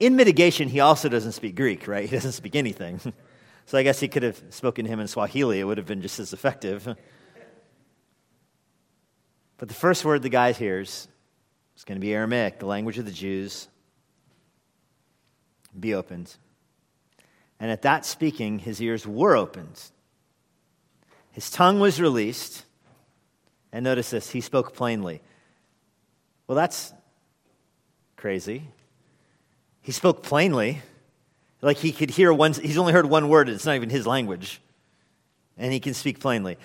In 0.00 0.16
mitigation, 0.16 0.68
he 0.68 0.80
also 0.80 1.08
doesn't 1.08 1.32
speak 1.32 1.54
Greek, 1.54 1.88
right? 1.88 2.08
He 2.08 2.14
doesn't 2.14 2.32
speak 2.32 2.56
anything. 2.56 3.00
so 3.66 3.76
I 3.78 3.82
guess 3.82 4.00
he 4.00 4.08
could 4.08 4.22
have 4.22 4.42
spoken 4.50 4.84
to 4.84 4.90
him 4.90 5.00
in 5.00 5.08
Swahili. 5.08 5.60
It 5.60 5.64
would 5.64 5.78
have 5.78 5.86
been 5.86 6.02
just 6.02 6.18
as 6.18 6.32
effective. 6.32 6.96
But 9.58 9.68
the 9.68 9.74
first 9.74 10.04
word 10.04 10.22
the 10.22 10.28
guy 10.28 10.52
hears 10.52 11.08
is 11.76 11.84
going 11.84 11.96
to 11.96 12.00
be 12.00 12.14
Aramaic, 12.14 12.58
the 12.58 12.66
language 12.66 12.98
of 12.98 13.04
the 13.04 13.12
Jews. 13.12 13.68
Be 15.78 15.94
opened. 15.94 16.34
And 17.60 17.70
at 17.70 17.82
that 17.82 18.06
speaking, 18.06 18.58
his 18.58 18.80
ears 18.80 19.06
were 19.06 19.36
opened 19.36 19.78
his 21.38 21.50
tongue 21.50 21.78
was 21.78 22.00
released. 22.00 22.64
And 23.70 23.84
notice 23.84 24.10
this, 24.10 24.28
he 24.28 24.40
spoke 24.40 24.74
plainly. 24.74 25.22
Well, 26.48 26.56
that's 26.56 26.92
crazy. 28.16 28.64
He 29.80 29.92
spoke 29.92 30.24
plainly. 30.24 30.82
Like 31.62 31.76
he 31.76 31.92
could 31.92 32.10
hear 32.10 32.32
one, 32.32 32.54
he's 32.54 32.76
only 32.76 32.92
heard 32.92 33.06
one 33.06 33.28
word, 33.28 33.46
and 33.46 33.54
it's 33.54 33.64
not 33.64 33.76
even 33.76 33.88
his 33.88 34.04
language. 34.04 34.60
And 35.56 35.72
he 35.72 35.78
can 35.78 35.94
speak 35.94 36.18
plainly. 36.18 36.58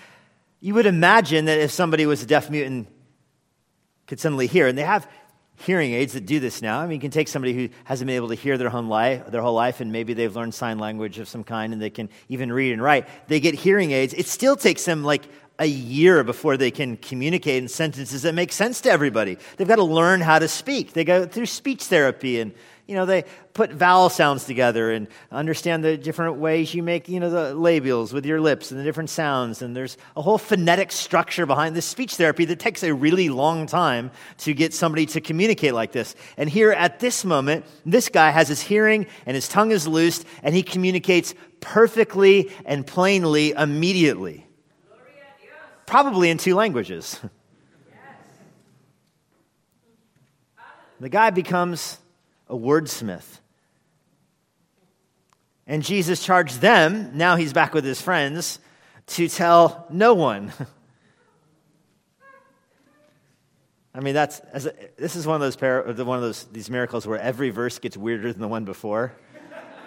You 0.64 0.76
would 0.76 0.86
imagine 0.86 1.44
that 1.46 1.60
if 1.60 1.72
somebody 1.72 2.06
was 2.06 2.24
a 2.24 2.26
deaf 2.26 2.50
mute 2.50 2.66
and 2.66 2.88
could 4.08 4.22
suddenly 4.22 4.48
hear, 4.48 4.66
and 4.66 4.78
they 4.78 4.84
have 4.84 5.06
hearing 5.58 5.92
aids 5.92 6.14
that 6.14 6.26
do 6.26 6.40
this 6.40 6.62
now. 6.62 6.80
I 6.80 6.84
mean, 6.84 6.94
you 6.94 7.02
can 7.02 7.12
take 7.12 7.28
somebody 7.28 7.54
who 7.54 7.68
hasn't 7.84 8.08
been 8.08 8.16
able 8.16 8.30
to 8.30 8.36
hear 8.36 8.58
their 8.58 8.70
whole 8.70 8.82
life, 8.82 9.28
their 9.28 9.42
whole 9.42 9.56
life, 9.56 9.82
and 9.82 9.92
maybe 9.92 10.14
they've 10.14 10.34
learned 10.34 10.54
sign 10.54 10.80
language 10.80 11.20
of 11.20 11.28
some 11.28 11.44
kind, 11.44 11.74
and 11.74 11.82
they 11.82 11.90
can 11.90 12.08
even 12.30 12.50
read 12.50 12.72
and 12.72 12.82
write. 12.82 13.10
They 13.28 13.42
get 13.42 13.56
hearing 13.56 13.92
aids. 13.92 14.14
It 14.14 14.26
still 14.26 14.56
takes 14.56 14.86
them 14.86 15.04
like 15.04 15.26
a 15.60 15.66
year 15.66 16.24
before 16.24 16.56
they 16.56 16.72
can 16.72 16.96
communicate 16.96 17.62
in 17.62 17.68
sentences 17.68 18.22
that 18.22 18.34
make 18.34 18.54
sense 18.54 18.80
to 18.82 18.90
everybody. 18.90 19.38
They've 19.58 19.68
got 19.68 19.76
to 19.76 19.84
learn 19.84 20.22
how 20.22 20.40
to 20.40 20.48
speak. 20.48 20.94
They 20.94 21.04
go 21.04 21.26
through 21.26 21.48
speech 21.48 21.84
therapy 21.84 22.40
and 22.40 22.54
you 22.88 22.96
know, 22.96 23.06
they 23.06 23.24
put 23.54 23.72
vowel 23.72 24.10
sounds 24.10 24.44
together 24.44 24.92
and 24.92 25.08
understand 25.32 25.86
the 25.86 25.96
different 25.96 26.36
ways 26.36 26.74
you 26.74 26.84
make, 26.84 27.08
you 27.08 27.20
know, 27.20 27.30
the 27.30 27.56
labials 27.56 28.12
with 28.12 28.26
your 28.26 28.42
lips 28.42 28.72
and 28.72 28.80
the 28.80 28.84
different 28.84 29.10
sounds. 29.10 29.62
And 29.62 29.76
there's 29.76 29.98
a 30.18 30.22
whole 30.22 30.38
phonetic 30.38 30.92
structure 30.92 31.46
behind 31.46 31.76
this 31.76 31.86
speech 31.86 32.16
therapy 32.16 32.44
that 32.46 32.60
takes 32.60 32.84
a 32.84 32.94
really 32.94 33.30
long 33.30 33.68
time 33.68 34.12
to 34.40 34.54
get 34.54 34.74
somebody 34.74 35.06
to 35.08 35.22
communicate 35.22 35.74
like 35.74 35.94
this. 35.94 36.14
And 36.36 36.50
here 36.50 36.72
at 36.72 37.00
this 37.00 37.24
moment, 37.24 37.66
this 37.86 38.10
guy 38.10 38.32
has 38.32 38.50
his 38.50 38.62
hearing 38.62 39.08
and 39.26 39.36
his 39.36 39.48
tongue 39.48 39.72
is 39.72 39.88
loosed 39.88 40.26
and 40.42 40.54
he 40.54 40.62
communicates 40.62 41.34
perfectly 41.62 42.52
and 42.66 42.86
plainly 42.86 43.52
immediately. 43.52 44.46
Probably 45.86 46.30
in 46.30 46.38
two 46.38 46.56
languages. 46.56 47.20
The 51.00 51.10
guy 51.10 51.32
becomes 51.32 51.98
a 52.48 52.56
wordsmith. 52.56 53.40
And 55.66 55.84
Jesus 55.84 56.24
charged 56.24 56.60
them, 56.60 57.12
now 57.18 57.36
he's 57.38 57.54
back 57.54 57.74
with 57.74 57.86
his 57.86 58.02
friends, 58.02 58.60
to 59.08 59.28
tell 59.30 59.88
no 59.90 60.14
one. 60.14 60.52
I 63.96 64.00
mean, 64.00 64.14
that's, 64.14 64.40
a, 64.40 64.74
this 64.98 65.16
is 65.16 65.28
one 65.28 65.36
of 65.36 65.42
those, 65.42 65.56
one 66.06 66.18
of 66.18 66.24
those 66.24 66.46
these 66.46 66.70
miracles 66.70 67.06
where 67.06 67.20
every 67.20 67.52
verse 67.52 67.78
gets 67.80 67.96
weirder 67.96 68.34
than 68.34 68.42
the 68.42 68.48
one 68.48 68.66
before. 68.66 69.14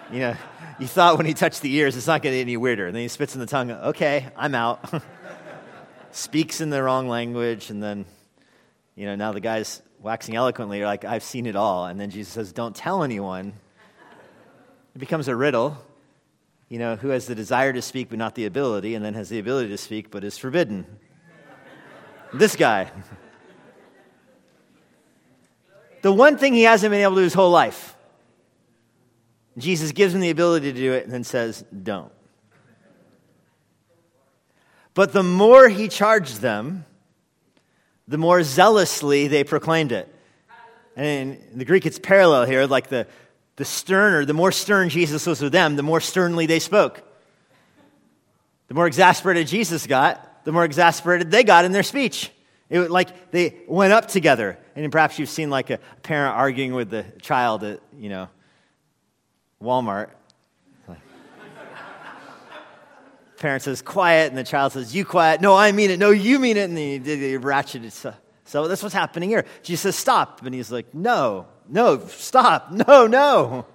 You 0.09 0.19
know, 0.19 0.37
you 0.79 0.87
thought 0.87 1.17
when 1.17 1.25
he 1.25 1.33
touched 1.33 1.61
the 1.61 1.73
ears, 1.75 1.97
it's 1.97 2.07
not 2.07 2.21
going 2.21 2.31
to 2.31 2.37
get 2.37 2.43
any 2.43 2.55
weirder. 2.55 2.87
And 2.87 2.95
then 2.95 3.01
he 3.01 3.09
spits 3.09 3.35
in 3.35 3.41
the 3.41 3.45
tongue, 3.45 3.71
okay, 3.71 4.27
I'm 4.37 4.55
out. 4.55 4.89
Speaks 6.11 6.61
in 6.61 6.69
the 6.69 6.81
wrong 6.81 7.09
language, 7.09 7.69
and 7.69 7.83
then, 7.83 8.05
you 8.95 9.05
know, 9.05 9.15
now 9.15 9.33
the 9.33 9.41
guy's 9.41 9.81
waxing 10.07 10.35
eloquently, 10.35 10.83
like, 10.85 11.03
I've 11.03 11.21
seen 11.21 11.45
it 11.45 11.57
all. 11.57 11.85
And 11.85 11.99
then 11.99 12.09
Jesus 12.09 12.31
says, 12.33 12.53
Don't 12.53 12.75
tell 12.75 13.03
anyone. 13.03 13.53
It 14.95 14.99
becomes 14.99 15.27
a 15.27 15.35
riddle. 15.35 15.77
You 16.69 16.79
know, 16.79 16.95
who 16.95 17.09
has 17.09 17.27
the 17.27 17.35
desire 17.35 17.73
to 17.73 17.81
speak 17.81 18.09
but 18.09 18.17
not 18.17 18.33
the 18.33 18.45
ability, 18.45 18.95
and 18.95 19.03
then 19.03 19.13
has 19.13 19.29
the 19.29 19.37
ability 19.37 19.69
to 19.69 19.77
speak 19.77 20.09
but 20.09 20.23
is 20.23 20.37
forbidden? 20.37 20.85
this 22.33 22.55
guy. 22.55 22.89
the 26.01 26.11
one 26.11 26.37
thing 26.37 26.53
he 26.53 26.63
hasn't 26.63 26.91
been 26.91 27.01
able 27.01 27.15
to 27.15 27.21
do 27.21 27.23
his 27.23 27.33
whole 27.33 27.51
life. 27.51 27.95
Jesus 29.57 29.91
gives 29.91 30.13
him 30.13 30.21
the 30.21 30.29
ability 30.29 30.71
to 30.71 30.79
do 30.79 30.93
it 30.93 31.03
and 31.03 31.11
then 31.11 31.23
says, 31.23 31.65
Don't. 31.83 32.11
But 34.93 35.11
the 35.11 35.23
more 35.23 35.67
he 35.67 35.89
charged 35.89 36.41
them, 36.41 36.85
the 38.07 38.17
more 38.17 38.43
zealously 38.43 39.27
they 39.27 39.43
proclaimed 39.43 39.91
it. 39.91 40.13
And 40.95 41.37
in 41.51 41.59
the 41.59 41.65
Greek, 41.65 41.85
it's 41.85 41.99
parallel 41.99 42.45
here, 42.45 42.65
like 42.65 42.87
the, 42.87 43.07
the 43.57 43.65
sterner, 43.65 44.25
the 44.25 44.33
more 44.33 44.51
stern 44.51 44.89
Jesus 44.89 45.25
was 45.25 45.41
with 45.41 45.51
them, 45.51 45.75
the 45.75 45.83
more 45.83 46.01
sternly 46.01 46.45
they 46.45 46.59
spoke. 46.59 47.03
The 48.67 48.73
more 48.73 48.87
exasperated 48.87 49.47
Jesus 49.47 49.85
got, 49.87 50.43
the 50.43 50.51
more 50.51 50.65
exasperated 50.65 51.31
they 51.31 51.43
got 51.43 51.65
in 51.65 51.71
their 51.71 51.83
speech. 51.83 52.31
It 52.69 52.79
was 52.79 52.89
like 52.89 53.31
they 53.31 53.55
went 53.67 53.93
up 53.93 54.07
together. 54.07 54.57
And 54.75 54.91
perhaps 54.91 55.19
you've 55.19 55.29
seen 55.29 55.49
like 55.49 55.69
a 55.69 55.79
parent 56.03 56.35
arguing 56.35 56.73
with 56.73 56.89
the 56.89 57.05
child 57.21 57.63
at, 57.63 57.79
you 57.97 58.09
know, 58.09 58.29
Walmart. 59.61 60.09
Parent 63.37 63.63
says, 63.63 63.81
quiet, 63.81 64.29
and 64.29 64.37
the 64.37 64.43
child 64.43 64.73
says, 64.73 64.95
you 64.95 65.05
quiet. 65.05 65.41
No, 65.41 65.55
I 65.55 65.71
mean 65.71 65.91
it. 65.91 65.99
No, 65.99 66.11
you 66.11 66.39
mean 66.39 66.57
it. 66.57 66.69
And 66.69 66.77
he, 66.77 66.99
he 66.99 67.37
ratcheted. 67.37 67.91
So, 67.91 68.13
so 68.45 68.67
that's 68.67 68.83
what's 68.83 68.95
happening 68.95 69.29
here. 69.29 69.45
Jesus 69.63 69.81
says, 69.81 69.95
stop. 69.95 70.45
And 70.45 70.53
he's 70.53 70.71
like, 70.71 70.93
no, 70.93 71.47
no, 71.67 72.05
stop. 72.07 72.71
No, 72.87 73.07
no. 73.07 73.65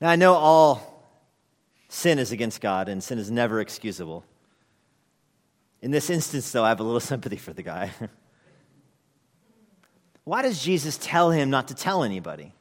Now, 0.00 0.10
I 0.10 0.16
know 0.16 0.34
all 0.34 0.88
sin 1.88 2.18
is 2.18 2.30
against 2.30 2.60
God, 2.60 2.88
and 2.88 3.02
sin 3.02 3.18
is 3.18 3.30
never 3.30 3.60
excusable. 3.60 4.24
In 5.82 5.90
this 5.90 6.10
instance, 6.10 6.52
though, 6.52 6.64
I 6.64 6.68
have 6.68 6.80
a 6.80 6.84
little 6.84 7.00
sympathy 7.12 7.36
for 7.36 7.52
the 7.52 7.62
guy. 7.62 7.90
Why 10.24 10.42
does 10.42 10.62
Jesus 10.62 10.98
tell 11.00 11.30
him 11.30 11.50
not 11.50 11.68
to 11.68 11.74
tell 11.74 12.04
anybody? 12.04 12.52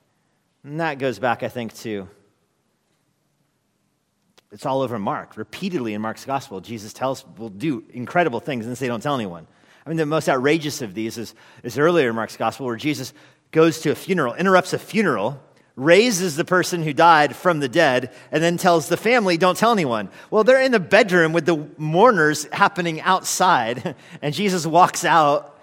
And 0.63 0.80
that 0.80 1.00
goes 1.00 1.20
back, 1.20 1.43
I 1.43 1.50
think, 1.50 1.76
to 1.80 2.08
it's 4.51 4.65
all 4.65 4.81
over 4.81 4.97
Mark. 4.97 5.38
Repeatedly 5.38 5.93
in 5.93 6.01
Mark's 6.01 6.25
gospel, 6.25 6.62
Jesus 6.62 6.93
tells 6.93 7.25
will 7.38 7.49
do 7.49 7.83
incredible 7.89 8.39
things 8.39 8.65
and 8.65 8.77
say, 8.77 8.88
don't 8.88 9.03
tell 9.03 9.15
anyone. 9.15 9.47
I 9.86 9.89
mean, 9.89 9.97
the 9.97 10.05
most 10.05 10.27
outrageous 10.29 10.81
of 10.81 10.93
these 10.93 11.17
is, 11.17 11.33
is 11.63 11.77
earlier 11.77 12.10
in 12.10 12.15
Mark's 12.15 12.38
gospel 12.38 12.65
where 12.65 12.75
Jesus 12.75 13.13
goes 13.51 13.79
to 13.81 13.91
a 13.91 13.95
funeral, 13.95 14.33
interrupts 14.33 14.73
a 14.73 14.79
funeral, 14.79 15.41
raises 15.75 16.36
the 16.36 16.43
person 16.43 16.81
who 16.81 16.91
died 16.91 17.36
from 17.36 17.60
the 17.60 17.69
dead, 17.69 18.13
and 18.31 18.41
then 18.41 18.57
tells 18.57 18.89
the 18.89 18.97
family, 18.97 19.38
don't 19.38 19.57
tell 19.57 19.71
anyone. 19.71 20.10
Well, 20.31 20.43
they're 20.43 20.62
in 20.62 20.71
the 20.71 20.79
bedroom 20.79 21.33
with 21.33 21.45
the 21.45 21.69
mourners 21.77 22.45
happening 22.51 22.99
outside, 23.01 23.95
and 24.21 24.33
Jesus 24.33 24.65
walks 24.65 25.05
out. 25.05 25.57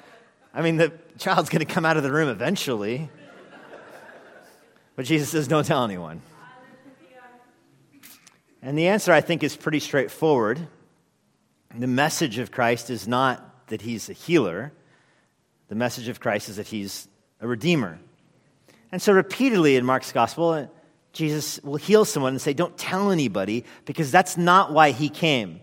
I 0.54 0.62
mean, 0.62 0.76
the 0.76 0.92
child's 1.18 1.50
going 1.50 1.66
to 1.66 1.72
come 1.72 1.84
out 1.84 1.96
of 1.96 2.02
the 2.02 2.12
room 2.12 2.28
eventually. 2.28 3.10
But 4.96 5.06
Jesus 5.06 5.30
says, 5.30 5.48
don't 5.48 5.66
tell 5.66 5.84
anyone. 5.84 6.22
And 8.64 8.78
the 8.78 8.88
answer, 8.88 9.12
I 9.12 9.20
think, 9.20 9.42
is 9.42 9.54
pretty 9.54 9.78
straightforward. 9.78 10.58
The 11.76 11.86
message 11.86 12.38
of 12.38 12.50
Christ 12.50 12.88
is 12.88 13.06
not 13.06 13.66
that 13.66 13.82
he's 13.82 14.08
a 14.08 14.14
healer, 14.14 14.72
the 15.68 15.74
message 15.74 16.08
of 16.08 16.18
Christ 16.18 16.48
is 16.48 16.56
that 16.56 16.66
he's 16.66 17.06
a 17.40 17.46
redeemer. 17.46 17.98
And 18.90 19.02
so, 19.02 19.12
repeatedly 19.12 19.76
in 19.76 19.84
Mark's 19.84 20.12
gospel, 20.12 20.50
uh, 20.50 20.66
Jesus 21.12 21.60
will 21.62 21.76
heal 21.76 22.06
someone 22.06 22.32
and 22.32 22.40
say, 22.40 22.54
Don't 22.54 22.76
tell 22.78 23.10
anybody, 23.10 23.64
because 23.84 24.10
that's 24.10 24.38
not 24.38 24.72
why 24.72 24.92
he 24.92 25.10
came. 25.10 25.60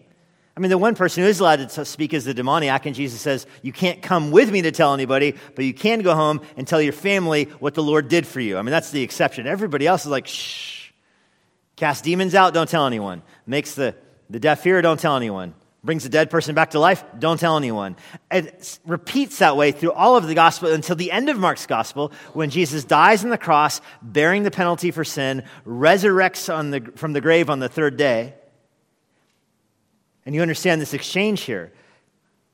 I 0.55 0.59
mean, 0.59 0.69
the 0.69 0.77
one 0.77 0.93
person 0.93 1.23
who 1.23 1.29
is 1.29 1.39
allowed 1.39 1.67
to 1.69 1.85
speak 1.85 2.13
is 2.13 2.25
the 2.25 2.35
demoniac, 2.35 2.85
and 2.85 2.95
Jesus 2.95 3.19
says, 3.19 3.47
You 3.63 3.73
can't 3.73 4.03
come 4.03 4.29
with 4.29 4.51
me 4.51 4.61
to 4.63 4.71
tell 4.71 4.93
anybody, 4.93 5.35
but 5.55 5.65
you 5.65 5.73
can 5.73 6.01
go 6.01 6.13
home 6.13 6.41
and 6.55 6.67
tell 6.67 6.81
your 6.81 6.93
family 6.93 7.45
what 7.59 7.73
the 7.73 7.83
Lord 7.83 8.09
did 8.09 8.27
for 8.27 8.41
you. 8.41 8.57
I 8.57 8.61
mean, 8.61 8.71
that's 8.71 8.91
the 8.91 9.01
exception. 9.01 9.47
Everybody 9.47 9.87
else 9.87 10.05
is 10.05 10.11
like, 10.11 10.27
Shh. 10.27 10.80
Cast 11.75 12.03
demons 12.03 12.35
out, 12.35 12.53
don't 12.53 12.69
tell 12.69 12.85
anyone. 12.85 13.23
Makes 13.45 13.75
the, 13.75 13.95
the 14.29 14.39
deaf 14.39 14.63
hear, 14.63 14.81
don't 14.81 14.99
tell 14.99 15.15
anyone 15.15 15.53
brings 15.83 16.05
a 16.05 16.09
dead 16.09 16.29
person 16.29 16.53
back 16.53 16.71
to 16.71 16.79
life, 16.79 17.03
don't 17.17 17.39
tell 17.39 17.57
anyone. 17.57 17.95
It 18.29 18.79
repeats 18.85 19.39
that 19.39 19.57
way 19.57 19.71
through 19.71 19.93
all 19.93 20.15
of 20.15 20.27
the 20.27 20.35
gospel 20.35 20.71
until 20.71 20.95
the 20.95 21.11
end 21.11 21.29
of 21.29 21.39
Mark's 21.39 21.65
gospel 21.65 22.11
when 22.33 22.49
Jesus 22.49 22.83
dies 22.83 23.23
on 23.23 23.31
the 23.31 23.37
cross, 23.37 23.81
bearing 24.01 24.43
the 24.43 24.51
penalty 24.51 24.91
for 24.91 25.03
sin, 25.03 25.43
resurrects 25.65 26.53
on 26.53 26.71
the, 26.71 26.81
from 26.95 27.13
the 27.13 27.21
grave 27.21 27.49
on 27.49 27.59
the 27.59 27.69
third 27.69 27.97
day. 27.97 28.35
And 30.25 30.35
you 30.35 30.41
understand 30.41 30.81
this 30.81 30.93
exchange 30.93 31.41
here. 31.41 31.73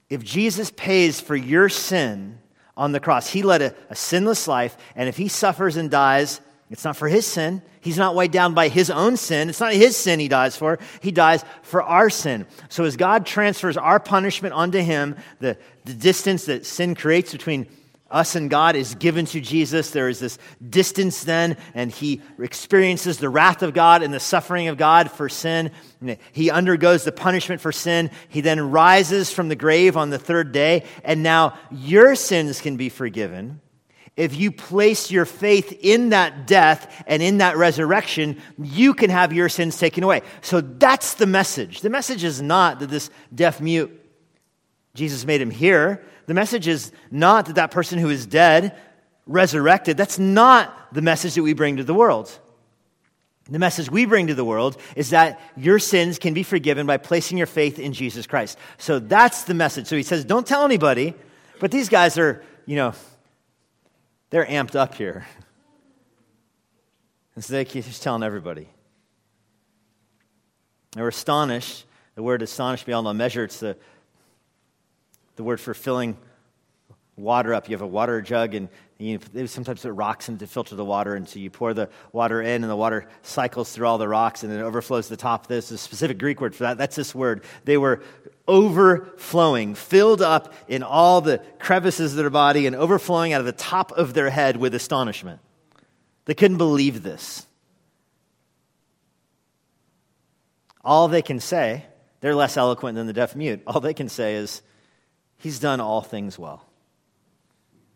If 0.10 0.23
Jesus 0.23 0.71
pays 0.71 1.19
for 1.19 1.36
your 1.36 1.67
sin 1.67 2.39
on 2.77 2.93
the 2.93 3.01
cross, 3.01 3.27
he 3.27 3.43
led 3.43 3.62
a, 3.62 3.75
a 3.89 3.95
sinless 3.95 4.47
life, 4.47 4.77
and 4.95 5.10
if 5.10 5.17
he 5.17 5.27
suffers 5.27 5.75
and 5.75 5.91
dies, 5.91 6.39
it's 6.69 6.84
not 6.84 6.97
for 6.97 7.08
his 7.08 7.25
sin. 7.25 7.62
He's 7.80 7.97
not 7.97 8.15
weighed 8.15 8.32
down 8.32 8.53
by 8.53 8.67
his 8.67 8.89
own 8.89 9.15
sin. 9.15 9.49
It's 9.49 9.62
not 9.62 9.73
his 9.73 9.95
sin 9.95 10.19
he 10.19 10.27
dies 10.27 10.58
for. 10.58 10.80
He 11.01 11.12
dies 11.12 11.45
for 11.62 11.82
our 11.82 12.10
sin. 12.10 12.45
So 12.67 12.84
as 12.84 12.97
God 12.97 13.25
transfers 13.25 13.77
our 13.77 13.99
punishment 13.99 14.53
onto 14.53 14.80
him, 14.80 15.15
the, 15.39 15.58
the 15.86 15.93
distance 15.93 16.45
that 16.45 16.65
sin 16.65 16.93
creates 16.93 17.32
between 17.32 17.67
us 18.12 18.36
and 18.36 18.49
God 18.49 18.75
is 18.75 18.95
given 18.95 19.25
to 19.27 19.39
Jesus. 19.39 19.91
There 19.91 20.10
is 20.10 20.19
this 20.19 20.38
distance 20.69 21.23
then, 21.23 21.58
and 21.73 21.91
he 21.91 22.21
experiences 22.39 23.17
the 23.17 23.30
wrath 23.30 23.63
of 23.63 23.73
God 23.73 24.01
and 24.01 24.13
the 24.13 24.19
suffering 24.19 24.67
of 24.67 24.77
God 24.77 25.12
for 25.12 25.30
sin. 25.30 25.71
He 26.32 26.49
undergoes 26.49 27.03
the 27.03 27.12
punishment 27.12 27.62
for 27.62 27.71
sin. 27.71 28.12
He 28.30 28.41
then 28.41 28.71
rises 28.71 29.32
from 29.32 29.49
the 29.49 29.56
grave 29.56 29.97
on 29.97 30.10
the 30.10 30.19
third 30.19 30.51
day, 30.51 30.84
and 31.03 31.23
now 31.23 31.58
your 31.71 32.15
sins 32.15 32.62
can 32.62 32.77
be 32.77 32.89
forgiven 32.89 33.62
if 34.17 34.36
you 34.36 34.51
place 34.51 35.12
your 35.12 35.25
faith 35.25 35.77
in 35.82 36.10
that 36.10 36.47
death 36.47 37.03
and 37.06 37.21
in 37.21 37.38
that 37.38 37.56
resurrection, 37.56 38.41
you 38.62 38.95
can 38.95 39.12
have 39.12 39.32
your 39.32 39.47
sins 39.47 39.77
taken 39.77 40.03
away. 40.03 40.23
So 40.41 40.60
that's 40.60 41.13
the 41.13 41.27
message. 41.27 41.82
The 41.82 41.91
message 41.91 42.23
is 42.23 42.41
not 42.41 42.80
that 42.80 42.89
this 42.89 43.12
deaf 43.34 43.62
mute, 43.62 43.93
Jesus 44.95 45.23
made 45.23 45.39
him 45.39 45.51
hear. 45.51 46.03
The 46.25 46.34
message 46.34 46.67
is 46.67 46.91
not 47.12 47.45
that 47.45 47.56
that 47.56 47.69
person 47.69 47.99
who 47.99 48.10
is 48.10 48.25
dead 48.25 48.75
resurrected. 49.27 49.97
That's 49.97 50.17
not 50.17 50.93
the 50.93 51.03
message 51.03 51.36
that 51.36 51.43
we 51.43 51.53
bring 51.53 51.77
to 51.77 51.84
the 51.84 51.93
world. 51.93 52.38
The 53.49 53.60
message 53.60 53.89
we 53.89 54.06
bring 54.06 54.27
to 54.27 54.36
the 54.36 54.43
world 54.43 54.77
is 54.95 55.12
that 55.12 55.39
your 55.56 55.77
sins 55.80 56.17
can 56.17 56.34
be 56.34 56.43
forgiven 56.43 56.88
by 56.88 56.97
placing 56.97 57.38
your 57.38 57.47
faith 57.47 57.77
in 57.77 57.93
Jesus 57.93 58.25
Christ. 58.25 58.58
So 58.77 58.99
that's 58.99 59.43
the 59.43 59.53
message. 59.53 59.88
So 59.88 59.95
he 59.95 60.03
says, 60.03 60.25
don't 60.25 60.45
tell 60.45 60.65
anybody, 60.65 61.13
but 61.60 61.71
these 61.71 61.88
guys 61.88 62.17
are, 62.17 62.43
you 62.65 62.75
know, 62.75 62.93
they're 64.30 64.46
amped 64.46 64.76
up 64.76 64.96
here. 64.96 65.26
And 67.36 67.44
so 67.46 67.54
they 67.54 67.66
keep 67.66 67.86
just 67.86 68.02
telling 68.02 68.24
everybody. 68.24 68.68
They 70.94 71.04
were 71.04 71.10
astonished. 71.10 71.86
The 72.16 72.24
word 72.24 72.42
astonished 72.42 72.88
beyond 72.88 73.06
all 73.06 73.13
measure, 73.13 73.44
it's 73.44 73.60
the, 73.60 73.78
the 75.36 75.44
word 75.44 75.60
for 75.60 75.76
filling 75.76 76.18
water 77.16 77.54
up. 77.54 77.70
You 77.70 77.76
have 77.76 77.84
a 77.84 77.88
water 77.88 78.24
jug, 78.24 78.56
and 78.56 78.70
you 78.98 79.20
sometimes 79.46 79.84
put 79.84 79.92
rocks 79.92 80.30
in 80.30 80.40
to 80.40 80.48
filter 80.48 80.76
the 80.76 80.84
water, 80.84 81.13
and 81.13 81.30
so 81.30 81.38
you 81.38 81.52
pour 81.52 81.76
the 81.76 81.90
water 82.12 82.42
in, 82.42 82.63
and 82.63 82.72
the 82.72 82.76
water 82.76 83.08
cycles 83.22 83.72
through 83.72 83.86
all 83.86 84.00
the 84.00 84.08
rocks, 84.08 84.42
and 84.42 84.52
then 84.52 84.60
it 84.60 84.63
overflows 84.63 85.08
the 85.08 85.18
top. 85.18 85.46
There's 85.46 85.70
a 85.70 85.78
specific 85.78 86.18
Greek 86.18 86.42
word 86.42 86.56
for 86.56 86.63
that. 86.63 86.80
That's 86.80 86.96
this 86.96 87.13
word. 87.13 87.44
They 87.66 87.78
were 87.78 88.02
overflowing, 88.48 89.76
filled 89.76 90.22
up 90.22 90.54
in 90.68 90.84
all 90.84 91.22
the 91.22 91.40
crevices 91.60 92.14
of 92.14 92.18
their 92.18 92.30
body, 92.30 92.66
and 92.66 92.76
overflowing 92.76 93.34
out 93.34 93.42
of 93.42 93.46
the 93.46 93.52
top 93.52 93.92
of 93.92 94.14
their 94.14 94.30
head 94.30 94.58
with 94.58 94.74
astonishment. 94.74 95.40
They 96.26 96.34
couldn't 96.34 96.58
believe 96.58 97.04
this. 97.04 97.46
All 100.84 101.08
they 101.08 101.22
can 101.22 101.40
say, 101.40 101.86
they're 102.22 102.36
less 102.36 102.58
eloquent 102.58 102.96
than 102.96 103.08
the 103.08 103.14
deaf 103.14 103.36
mute. 103.36 103.62
All 103.68 103.82
they 103.82 103.94
can 103.94 104.10
say 104.10 104.36
is, 104.36 104.62
He's 105.38 105.60
done 105.60 105.80
all 105.80 106.02
things 106.02 106.40
well. 106.40 106.66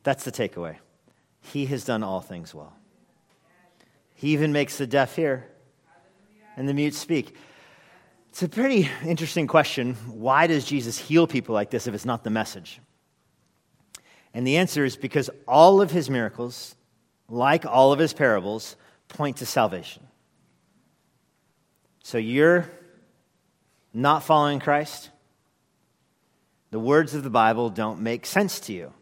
That's 0.04 0.24
the 0.24 0.32
takeaway. 0.32 0.78
He 1.42 1.66
has 1.68 1.84
done 1.84 2.04
all 2.04 2.22
things 2.22 2.54
well. 2.54 2.74
He 4.16 4.30
even 4.30 4.54
makes 4.54 4.78
the 4.78 4.86
deaf 4.86 5.16
hear 5.16 5.48
and 6.56 6.70
the 6.70 6.74
mute 6.74 6.94
speak. 6.94 7.36
It's 8.32 8.44
a 8.44 8.50
pretty 8.50 8.89
interesting 9.06 9.46
question. 9.46 9.96
Why 10.08 10.48
does 10.48 10.63
Jesus 10.63 10.98
heal 10.98 11.28
people 11.28 11.54
like 11.54 11.70
this 11.70 11.86
if 11.86 11.94
it's 11.94 12.06
not 12.06 12.24
the 12.24 12.30
message? 12.30 12.80
And 14.34 14.48
the 14.48 14.56
answer 14.56 14.86
is 14.86 14.96
because 14.96 15.30
all 15.50 15.82
of 15.82 15.91
his 15.91 16.10
miracles, 16.10 16.76
like 17.28 17.65
all 17.65 17.91
of 17.91 18.00
his 18.00 18.13
parables, 18.13 18.78
point 19.10 19.38
to 19.38 19.46
salvation. 19.46 20.08
So 22.04 22.17
you're 22.17 22.72
not 23.94 24.24
following 24.24 24.62
Christ, 24.62 25.10
the 26.72 26.80
words 26.80 27.13
of 27.13 27.24
the 27.24 27.30
Bible 27.30 27.70
don't 27.70 28.00
make 28.00 28.26
sense 28.26 28.62
to 28.62 28.74
you. 28.74 28.94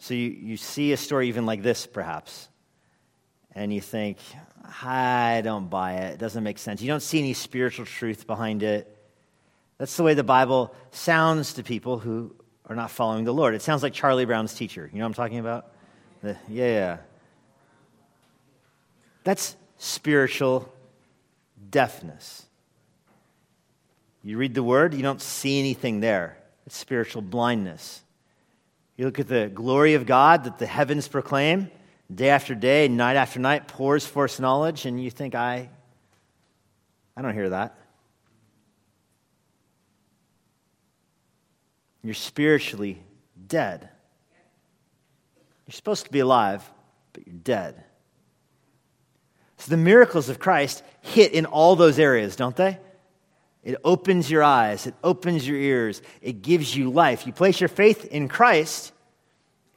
So 0.00 0.14
you, 0.14 0.30
you 0.30 0.56
see 0.56 0.92
a 0.92 0.96
story 0.96 1.28
even 1.28 1.46
like 1.46 1.62
this, 1.62 1.86
perhaps, 1.86 2.48
and 3.54 3.72
you 3.72 3.80
think, 3.80 4.18
I 4.82 5.40
don't 5.42 5.68
buy 5.68 5.94
it. 5.94 6.14
It 6.14 6.18
doesn't 6.18 6.44
make 6.44 6.58
sense. 6.58 6.80
You 6.80 6.88
don't 6.88 7.02
see 7.02 7.18
any 7.18 7.32
spiritual 7.32 7.86
truth 7.86 8.26
behind 8.26 8.62
it. 8.62 8.96
That's 9.78 9.96
the 9.96 10.02
way 10.02 10.14
the 10.14 10.24
Bible 10.24 10.74
sounds 10.90 11.54
to 11.54 11.62
people 11.62 11.98
who 11.98 12.34
are 12.66 12.76
not 12.76 12.90
following 12.90 13.24
the 13.24 13.34
Lord. 13.34 13.54
It 13.54 13.62
sounds 13.62 13.82
like 13.82 13.92
Charlie 13.92 14.26
Brown's 14.26 14.54
teacher. 14.54 14.88
You 14.92 14.98
know 14.98 15.04
what 15.04 15.08
I'm 15.08 15.14
talking 15.14 15.38
about? 15.38 15.72
The, 16.22 16.36
yeah. 16.48 16.98
That's 19.24 19.56
spiritual 19.78 20.72
deafness. 21.70 22.46
You 24.22 24.36
read 24.36 24.54
the 24.54 24.62
word, 24.62 24.94
you 24.94 25.02
don't 25.02 25.20
see 25.20 25.58
anything 25.58 26.00
there. 26.00 26.36
It's 26.66 26.76
spiritual 26.76 27.22
blindness. 27.22 28.02
You 28.96 29.06
look 29.06 29.18
at 29.18 29.28
the 29.28 29.50
glory 29.52 29.94
of 29.94 30.04
God 30.04 30.44
that 30.44 30.58
the 30.58 30.66
heavens 30.66 31.08
proclaim, 31.08 31.70
day 32.12 32.30
after 32.30 32.54
day, 32.54 32.88
night 32.88 33.16
after 33.16 33.38
night, 33.38 33.68
pours 33.68 34.06
forth 34.06 34.40
knowledge, 34.40 34.86
and 34.86 35.02
you 35.02 35.10
think, 35.10 35.34
I, 35.34 35.70
I 37.16 37.22
don't 37.22 37.34
hear 37.34 37.50
that. 37.50 37.76
You're 42.02 42.14
spiritually 42.14 43.02
dead. 43.46 43.88
You're 45.66 45.74
supposed 45.74 46.06
to 46.06 46.10
be 46.10 46.20
alive, 46.20 46.68
but 47.12 47.26
you're 47.26 47.36
dead. 47.36 47.84
So 49.58 49.70
the 49.70 49.76
miracles 49.76 50.28
of 50.30 50.38
Christ 50.38 50.82
hit 51.02 51.32
in 51.32 51.44
all 51.44 51.76
those 51.76 51.98
areas, 51.98 52.34
don't 52.34 52.56
they? 52.56 52.78
It 53.62 53.76
opens 53.84 54.30
your 54.30 54.42
eyes, 54.42 54.86
it 54.86 54.94
opens 55.04 55.46
your 55.46 55.58
ears, 55.58 56.00
it 56.22 56.40
gives 56.40 56.74
you 56.74 56.90
life. 56.90 57.26
You 57.26 57.34
place 57.34 57.60
your 57.60 57.68
faith 57.68 58.06
in 58.06 58.26
Christ 58.26 58.92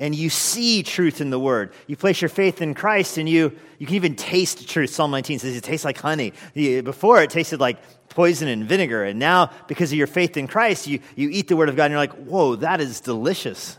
and 0.03 0.13
you 0.13 0.29
see 0.29 0.83
truth 0.83 1.21
in 1.21 1.29
the 1.29 1.39
word. 1.39 1.71
You 1.87 1.95
place 1.95 2.21
your 2.21 2.27
faith 2.27 2.61
in 2.61 2.73
Christ 2.73 3.17
and 3.17 3.29
you, 3.29 3.57
you 3.79 3.87
can 3.87 3.95
even 3.95 4.17
taste 4.17 4.67
truth. 4.67 4.89
Psalm 4.89 5.11
19 5.11 5.39
says 5.39 5.55
it 5.55 5.63
tastes 5.63 5.85
like 5.85 5.97
honey. 5.97 6.33
Before 6.53 7.21
it 7.21 7.29
tasted 7.29 7.61
like 7.61 7.77
poison 8.09 8.49
and 8.49 8.65
vinegar. 8.65 9.05
And 9.05 9.17
now, 9.17 9.51
because 9.69 9.93
of 9.93 9.97
your 9.97 10.07
faith 10.07 10.35
in 10.35 10.45
Christ, 10.47 10.87
you, 10.87 10.99
you 11.15 11.29
eat 11.29 11.47
the 11.47 11.55
word 11.55 11.69
of 11.69 11.77
God 11.77 11.85
and 11.85 11.93
you're 11.93 12.01
like, 12.01 12.15
whoa, 12.15 12.57
that 12.57 12.81
is 12.81 12.99
delicious. 12.99 13.77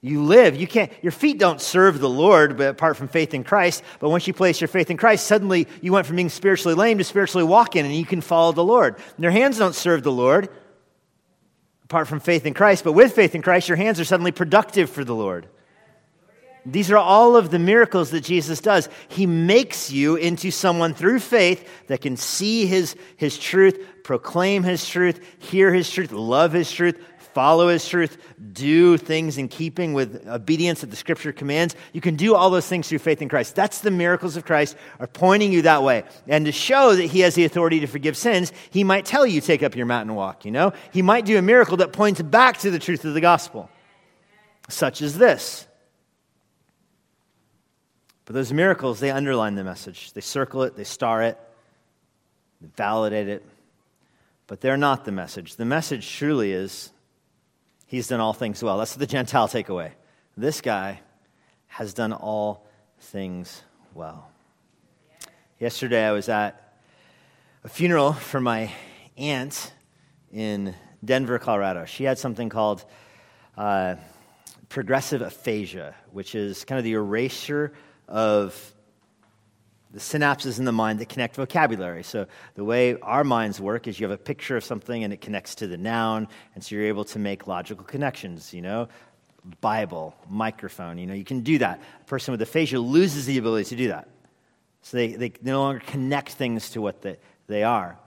You 0.00 0.24
live. 0.24 0.56
You 0.56 0.66
can't, 0.66 0.90
your 1.02 1.12
feet 1.12 1.38
don't 1.38 1.60
serve 1.60 2.00
the 2.00 2.10
Lord 2.10 2.56
but 2.56 2.70
apart 2.70 2.96
from 2.96 3.06
faith 3.06 3.32
in 3.32 3.44
Christ. 3.44 3.84
But 4.00 4.10
once 4.10 4.26
you 4.26 4.34
place 4.34 4.60
your 4.60 4.66
faith 4.66 4.90
in 4.90 4.96
Christ, 4.96 5.24
suddenly 5.24 5.68
you 5.80 5.92
went 5.92 6.04
from 6.04 6.16
being 6.16 6.30
spiritually 6.30 6.74
lame 6.74 6.98
to 6.98 7.04
spiritually 7.04 7.46
walking 7.46 7.86
and 7.86 7.94
you 7.94 8.04
can 8.04 8.20
follow 8.20 8.50
the 8.50 8.64
Lord. 8.64 8.96
And 8.96 9.22
your 9.22 9.30
hands 9.30 9.56
don't 9.58 9.72
serve 9.72 10.02
the 10.02 10.10
Lord. 10.10 10.48
Apart 11.86 12.08
from 12.08 12.18
faith 12.18 12.44
in 12.46 12.52
Christ, 12.52 12.82
but 12.82 12.94
with 12.94 13.12
faith 13.12 13.36
in 13.36 13.42
Christ, 13.42 13.68
your 13.68 13.76
hands 13.76 14.00
are 14.00 14.04
suddenly 14.04 14.32
productive 14.32 14.90
for 14.90 15.04
the 15.04 15.14
Lord. 15.14 15.46
These 16.64 16.90
are 16.90 16.96
all 16.96 17.36
of 17.36 17.52
the 17.52 17.60
miracles 17.60 18.10
that 18.10 18.22
Jesus 18.22 18.60
does. 18.60 18.88
He 19.06 19.24
makes 19.24 19.92
you 19.92 20.16
into 20.16 20.50
someone 20.50 20.94
through 20.94 21.20
faith 21.20 21.86
that 21.86 22.00
can 22.00 22.16
see 22.16 22.66
his, 22.66 22.96
his 23.16 23.38
truth, 23.38 23.80
proclaim 24.02 24.64
his 24.64 24.88
truth, 24.88 25.24
hear 25.38 25.72
his 25.72 25.88
truth, 25.88 26.10
love 26.10 26.52
his 26.52 26.72
truth, 26.72 27.00
follow 27.36 27.68
his 27.68 27.86
truth, 27.86 28.16
do 28.54 28.96
things 28.96 29.36
in 29.36 29.46
keeping 29.46 29.92
with 29.92 30.26
obedience 30.26 30.80
that 30.80 30.88
the 30.88 30.96
scripture 30.96 31.34
commands. 31.34 31.76
You 31.92 32.00
can 32.00 32.16
do 32.16 32.34
all 32.34 32.48
those 32.48 32.66
things 32.66 32.88
through 32.88 33.00
faith 33.00 33.20
in 33.20 33.28
Christ. 33.28 33.54
That's 33.54 33.80
the 33.80 33.90
miracles 33.90 34.38
of 34.38 34.46
Christ 34.46 34.74
are 34.98 35.06
pointing 35.06 35.52
you 35.52 35.60
that 35.62 35.82
way. 35.82 36.04
And 36.26 36.46
to 36.46 36.52
show 36.52 36.96
that 36.96 37.02
he 37.02 37.20
has 37.20 37.34
the 37.34 37.44
authority 37.44 37.80
to 37.80 37.86
forgive 37.86 38.16
sins, 38.16 38.54
he 38.70 38.84
might 38.84 39.04
tell 39.04 39.26
you, 39.26 39.42
take 39.42 39.62
up 39.62 39.76
your 39.76 39.92
and 39.92 40.16
walk, 40.16 40.46
you 40.46 40.50
know? 40.50 40.72
He 40.94 41.02
might 41.02 41.26
do 41.26 41.36
a 41.36 41.42
miracle 41.42 41.76
that 41.76 41.92
points 41.92 42.22
back 42.22 42.56
to 42.60 42.70
the 42.70 42.78
truth 42.78 43.04
of 43.04 43.12
the 43.12 43.20
gospel, 43.20 43.68
such 44.70 45.02
as 45.02 45.18
this. 45.18 45.66
But 48.24 48.32
those 48.32 48.50
miracles, 48.50 48.98
they 48.98 49.10
underline 49.10 49.56
the 49.56 49.64
message. 49.64 50.14
They 50.14 50.22
circle 50.22 50.62
it, 50.62 50.74
they 50.74 50.84
star 50.84 51.22
it, 51.22 51.38
they 52.62 52.68
validate 52.78 53.28
it. 53.28 53.44
But 54.46 54.62
they're 54.62 54.78
not 54.78 55.04
the 55.04 55.12
message. 55.12 55.56
The 55.56 55.66
message 55.66 56.10
truly 56.10 56.52
is 56.52 56.92
he's 57.86 58.08
done 58.08 58.20
all 58.20 58.32
things 58.32 58.62
well. 58.62 58.78
That's 58.78 58.94
the 58.94 59.06
Gentile 59.06 59.48
takeaway. 59.48 59.92
This 60.36 60.60
guy 60.60 61.00
has 61.68 61.94
done 61.94 62.12
all 62.12 62.66
things 63.00 63.62
well. 63.94 64.30
Yesterday, 65.58 66.04
I 66.04 66.12
was 66.12 66.28
at 66.28 66.78
a 67.64 67.68
funeral 67.68 68.12
for 68.12 68.40
my 68.40 68.70
aunt 69.16 69.72
in 70.32 70.74
Denver, 71.04 71.38
Colorado. 71.38 71.84
She 71.86 72.04
had 72.04 72.18
something 72.18 72.48
called 72.48 72.84
uh, 73.56 73.96
progressive 74.68 75.22
aphasia, 75.22 75.94
which 76.12 76.34
is 76.34 76.64
kind 76.64 76.78
of 76.78 76.84
the 76.84 76.92
erasure 76.92 77.72
of 78.08 78.74
the 79.92 80.00
synapses 80.00 80.58
in 80.58 80.64
the 80.64 80.72
mind 80.72 80.98
that 80.98 81.08
connect 81.08 81.36
vocabulary. 81.36 82.02
So, 82.02 82.26
the 82.54 82.64
way 82.64 82.98
our 83.00 83.24
minds 83.24 83.60
work 83.60 83.86
is 83.86 84.00
you 84.00 84.08
have 84.08 84.18
a 84.18 84.22
picture 84.22 84.56
of 84.56 84.64
something 84.64 85.04
and 85.04 85.12
it 85.12 85.20
connects 85.20 85.54
to 85.56 85.66
the 85.66 85.76
noun, 85.76 86.28
and 86.54 86.62
so 86.62 86.74
you're 86.74 86.84
able 86.84 87.04
to 87.06 87.18
make 87.18 87.46
logical 87.46 87.84
connections, 87.84 88.52
you 88.52 88.62
know? 88.62 88.88
Bible, 89.60 90.16
microphone, 90.28 90.98
you 90.98 91.06
know, 91.06 91.14
you 91.14 91.24
can 91.24 91.40
do 91.40 91.58
that. 91.58 91.80
A 92.00 92.04
person 92.04 92.32
with 92.32 92.42
aphasia 92.42 92.80
loses 92.80 93.26
the 93.26 93.38
ability 93.38 93.68
to 93.70 93.76
do 93.76 93.88
that. 93.88 94.08
So, 94.82 94.96
they, 94.96 95.14
they 95.14 95.32
no 95.42 95.60
longer 95.60 95.80
connect 95.86 96.30
things 96.30 96.70
to 96.70 96.80
what 96.80 97.02
they, 97.02 97.16
they 97.46 97.62
are. 97.62 97.98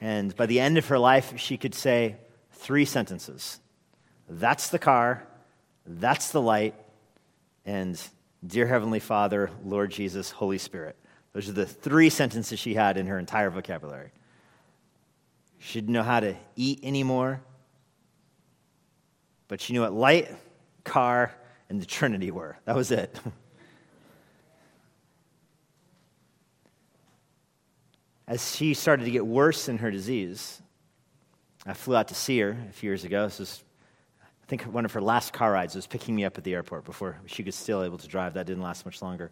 And 0.00 0.34
by 0.36 0.46
the 0.46 0.60
end 0.60 0.78
of 0.78 0.88
her 0.88 0.98
life, 0.98 1.34
she 1.36 1.56
could 1.56 1.74
say 1.74 2.16
three 2.50 2.84
sentences 2.84 3.60
That's 4.28 4.68
the 4.68 4.78
car, 4.78 5.26
that's 5.86 6.32
the 6.32 6.42
light, 6.42 6.74
and 7.64 8.00
Dear 8.46 8.66
Heavenly 8.66 9.00
Father, 9.00 9.50
Lord 9.64 9.90
Jesus, 9.90 10.30
Holy 10.30 10.58
Spirit. 10.58 10.96
Those 11.34 11.48
are 11.48 11.52
the 11.52 11.66
three 11.66 12.08
sentences 12.10 12.58
she 12.58 12.72
had 12.74 12.96
in 12.96 13.06
her 13.08 13.18
entire 13.18 13.50
vocabulary. 13.50 14.12
She 15.58 15.80
didn't 15.80 15.92
know 15.92 16.04
how 16.04 16.20
to 16.20 16.36
eat 16.56 16.80
anymore, 16.82 17.42
but 19.48 19.60
she 19.60 19.72
knew 19.72 19.82
what 19.82 19.92
light, 19.92 20.30
car, 20.84 21.34
and 21.68 21.82
the 21.82 21.86
Trinity 21.86 22.30
were. 22.30 22.56
That 22.64 22.76
was 22.76 22.92
it. 22.92 23.18
As 28.28 28.54
she 28.54 28.72
started 28.72 29.04
to 29.04 29.10
get 29.10 29.26
worse 29.26 29.68
in 29.68 29.78
her 29.78 29.90
disease, 29.90 30.62
I 31.66 31.74
flew 31.74 31.96
out 31.96 32.08
to 32.08 32.14
see 32.14 32.38
her 32.40 32.56
a 32.68 32.72
few 32.72 32.90
years 32.90 33.04
ago. 33.04 33.24
This 33.24 33.40
was 33.40 33.64
I 34.22 34.46
think 34.46 34.62
one 34.62 34.84
of 34.84 34.92
her 34.92 35.00
last 35.00 35.32
car 35.32 35.52
rides 35.52 35.74
was 35.74 35.86
picking 35.86 36.14
me 36.14 36.24
up 36.24 36.36
at 36.36 36.44
the 36.44 36.52
airport 36.52 36.84
before 36.84 37.18
she 37.26 37.42
was 37.42 37.54
still 37.56 37.82
able 37.82 37.96
to 37.98 38.06
drive. 38.06 38.34
That 38.34 38.46
didn't 38.46 38.62
last 38.62 38.84
much 38.84 39.00
longer. 39.00 39.30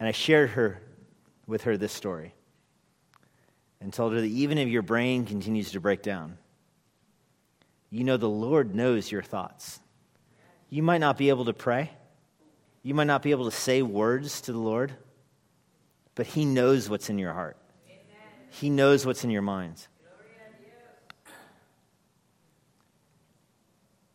And 0.00 0.08
I 0.08 0.12
shared 0.12 0.50
her 0.50 0.80
with 1.46 1.62
her 1.64 1.76
this 1.76 1.92
story 1.92 2.34
and 3.80 3.92
told 3.92 4.12
her 4.14 4.20
that 4.20 4.26
even 4.26 4.58
if 4.58 4.68
your 4.68 4.82
brain 4.82 5.26
continues 5.26 5.72
to 5.72 5.80
break 5.80 6.02
down, 6.02 6.38
you 7.90 8.02
know 8.02 8.16
the 8.16 8.28
Lord 8.28 8.74
knows 8.74 9.12
your 9.12 9.22
thoughts. 9.22 9.78
You 10.70 10.82
might 10.82 10.98
not 10.98 11.18
be 11.18 11.28
able 11.28 11.44
to 11.44 11.52
pray, 11.52 11.90
you 12.82 12.94
might 12.94 13.06
not 13.06 13.22
be 13.22 13.30
able 13.30 13.44
to 13.44 13.56
say 13.56 13.82
words 13.82 14.40
to 14.42 14.52
the 14.52 14.58
Lord, 14.58 14.92
but 16.14 16.26
He 16.26 16.44
knows 16.44 16.88
what's 16.88 17.10
in 17.10 17.18
your 17.18 17.32
heart, 17.32 17.56
He 18.50 18.70
knows 18.70 19.04
what's 19.04 19.24
in 19.24 19.30
your 19.30 19.42
mind. 19.42 19.86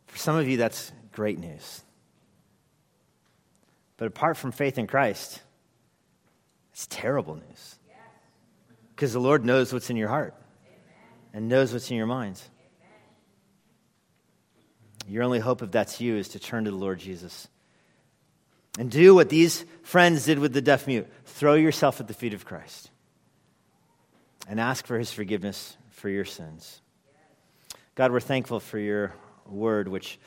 For 0.07 0.17
some 0.17 0.35
of 0.35 0.47
you, 0.47 0.57
that's 0.57 0.91
great 1.11 1.39
news. 1.39 1.83
But 3.97 4.07
apart 4.07 4.37
from 4.37 4.51
faith 4.51 4.77
in 4.77 4.87
Christ, 4.87 5.41
it's 6.79 6.87
terrible 6.87 7.35
news. 7.35 7.75
Because 8.95 9.11
the 9.11 9.19
Lord 9.19 9.43
knows 9.43 9.73
what's 9.73 9.89
in 9.89 9.97
your 9.97 10.07
heart 10.07 10.33
and 11.33 11.49
knows 11.49 11.73
what's 11.73 11.91
in 11.91 11.97
your 11.97 12.05
mind. 12.05 12.41
Your 15.05 15.23
only 15.23 15.39
hope, 15.39 15.61
if 15.61 15.71
that's 15.71 15.99
you, 15.99 16.15
is 16.15 16.29
to 16.29 16.39
turn 16.39 16.63
to 16.63 16.71
the 16.71 16.77
Lord 16.77 16.99
Jesus 16.99 17.49
and 18.77 18.89
do 18.89 19.13
what 19.13 19.27
these 19.27 19.65
friends 19.83 20.23
did 20.23 20.39
with 20.39 20.53
the 20.53 20.61
deaf 20.61 20.87
mute 20.87 21.05
throw 21.25 21.55
yourself 21.55 21.99
at 21.99 22.07
the 22.07 22.13
feet 22.13 22.33
of 22.33 22.45
Christ 22.45 22.89
and 24.47 24.57
ask 24.57 24.87
for 24.87 24.97
his 24.97 25.11
forgiveness 25.11 25.75
for 25.89 26.07
your 26.07 26.23
sins. 26.23 26.81
God, 27.95 28.13
we're 28.13 28.21
thankful 28.21 28.61
for 28.61 28.79
your 28.79 29.13
word, 29.45 29.89
which 29.89 30.17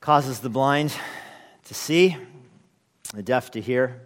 causes 0.00 0.40
the 0.40 0.48
blind 0.48 0.90
to 1.64 1.74
see, 1.74 2.16
the 3.12 3.22
deaf 3.22 3.50
to 3.50 3.60
hear. 3.60 4.00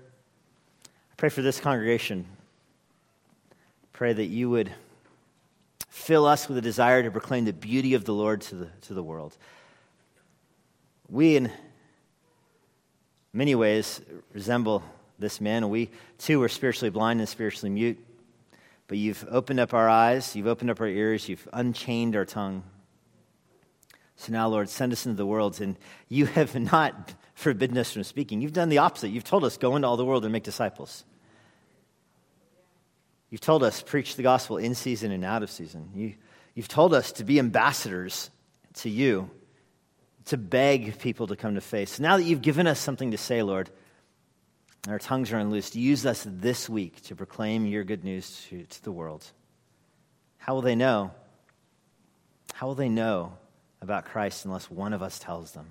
Pray 1.17 1.29
for 1.29 1.43
this 1.43 1.61
congregation. 1.61 2.27
Pray 3.93 4.13
that 4.13 4.25
you 4.25 4.51
would 4.51 4.73
fill 5.89 6.27
us 6.27 6.49
with 6.49 6.59
a 6.59 6.61
desire 6.61 7.05
to 7.05 7.11
proclaim 7.11 7.45
the 7.45 7.53
beauty 7.53 7.95
of 7.95 8.05
the 8.05 8.13
Lord 8.13 8.41
to 8.43 8.57
the, 8.57 8.67
to 8.83 8.95
the 8.95 9.03
world. 9.03 9.37
We, 11.09 11.37
in 11.37 11.53
many 13.33 13.55
ways, 13.55 14.01
resemble 14.33 14.83
this 15.21 15.41
man. 15.41 15.69
We, 15.69 15.91
too, 16.19 16.43
are 16.43 16.49
spiritually 16.49 16.91
blind 16.91 17.21
and 17.21 17.29
spiritually 17.29 17.71
mute. 17.71 18.05
But 18.89 18.99
you've 18.99 19.25
opened 19.31 19.61
up 19.61 19.73
our 19.73 19.89
eyes, 19.89 20.35
you've 20.35 20.49
opened 20.49 20.71
up 20.71 20.81
our 20.81 20.89
ears, 20.89 21.29
you've 21.29 21.49
unchained 21.53 22.17
our 22.17 22.25
tongue. 22.25 22.65
So 24.17 24.33
now, 24.33 24.49
Lord, 24.49 24.69
send 24.69 24.93
us 24.93 25.07
into 25.07 25.17
the 25.17 25.27
world. 25.27 25.61
And 25.61 25.77
you 26.09 26.27
have 26.27 26.55
not 26.73 27.15
forbidden 27.35 27.77
us 27.79 27.93
from 27.93 28.05
speaking. 28.05 28.41
You've 28.41 28.53
done 28.53 28.69
the 28.69 28.79
opposite. 28.79 29.09
You've 29.09 29.25
told 29.25 29.45
us, 29.45 29.57
go 29.57 29.77
into 29.77 29.87
all 29.89 29.97
the 29.97 30.05
world 30.05 30.25
and 30.25 30.33
make 30.33 30.45
disciples. 30.45 31.05
You've 33.31 33.41
told 33.41 33.63
us, 33.63 33.83
preach 33.83 34.17
the 34.17 34.23
gospel 34.23 34.57
in 34.57 34.75
season 34.75 35.11
and 35.11 35.25
out 35.25 35.43
of 35.43 35.51
season. 35.51 35.91
You, 35.95 36.15
you've 36.55 36.69
told 36.69 36.95
us 36.95 37.13
to 37.13 37.25
be 37.25 37.39
ambassadors 37.39 38.31
to 38.75 38.91
you, 38.91 39.31
to 40.27 40.37
beg 40.37 40.99
people 40.99 41.27
to 41.27 41.37
come 41.37 41.57
to 41.57 41.61
faith. 41.61 41.89
So 41.91 42.03
now 42.03 42.17
that 42.17 42.25
you've 42.25 42.43
given 42.43 42.67
us 42.67 42.79
something 42.79 43.11
to 43.11 43.19
say, 43.19 43.43
Lord, 43.43 43.71
our 44.89 44.99
tongues 44.99 45.33
are 45.33 45.39
unloosed, 45.39 45.75
use 45.75 46.07
us 46.07 46.27
this 46.29 46.69
week 46.69 47.01
to 47.03 47.17
proclaim 47.17 47.67
your 47.67 47.85
good 47.85 48.05
news 48.05 48.47
to, 48.51 48.63
to 48.65 48.85
the 48.85 48.93
world. 48.93 49.25
How 50.39 50.55
will 50.55 50.63
they 50.63 50.77
know? 50.77 51.11
How 52.53 52.69
will 52.69 52.75
they 52.75 52.89
know 52.89 53.33
about 53.85 54.07
Christ 54.07 54.45
unless 54.45 54.71
one 54.71 54.93
of 54.93 55.03
us 55.03 55.19
tells 55.19 55.53
them. 55.53 55.67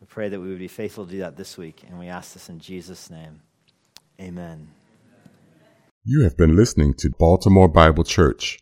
We 0.00 0.06
pray 0.06 0.28
that 0.28 0.40
we 0.40 0.48
would 0.48 0.58
be 0.58 0.68
faithful 0.68 1.06
to 1.06 1.10
do 1.10 1.18
that 1.18 1.36
this 1.36 1.58
week, 1.58 1.82
and 1.88 1.98
we 1.98 2.06
ask 2.06 2.32
this 2.32 2.48
in 2.48 2.60
Jesus' 2.60 3.10
name. 3.10 3.40
Amen. 4.20 4.68
You 6.04 6.22
have 6.22 6.36
been 6.36 6.54
listening 6.56 6.94
to 6.98 7.10
Baltimore 7.18 7.66
Bible 7.68 8.04
Church. 8.04 8.60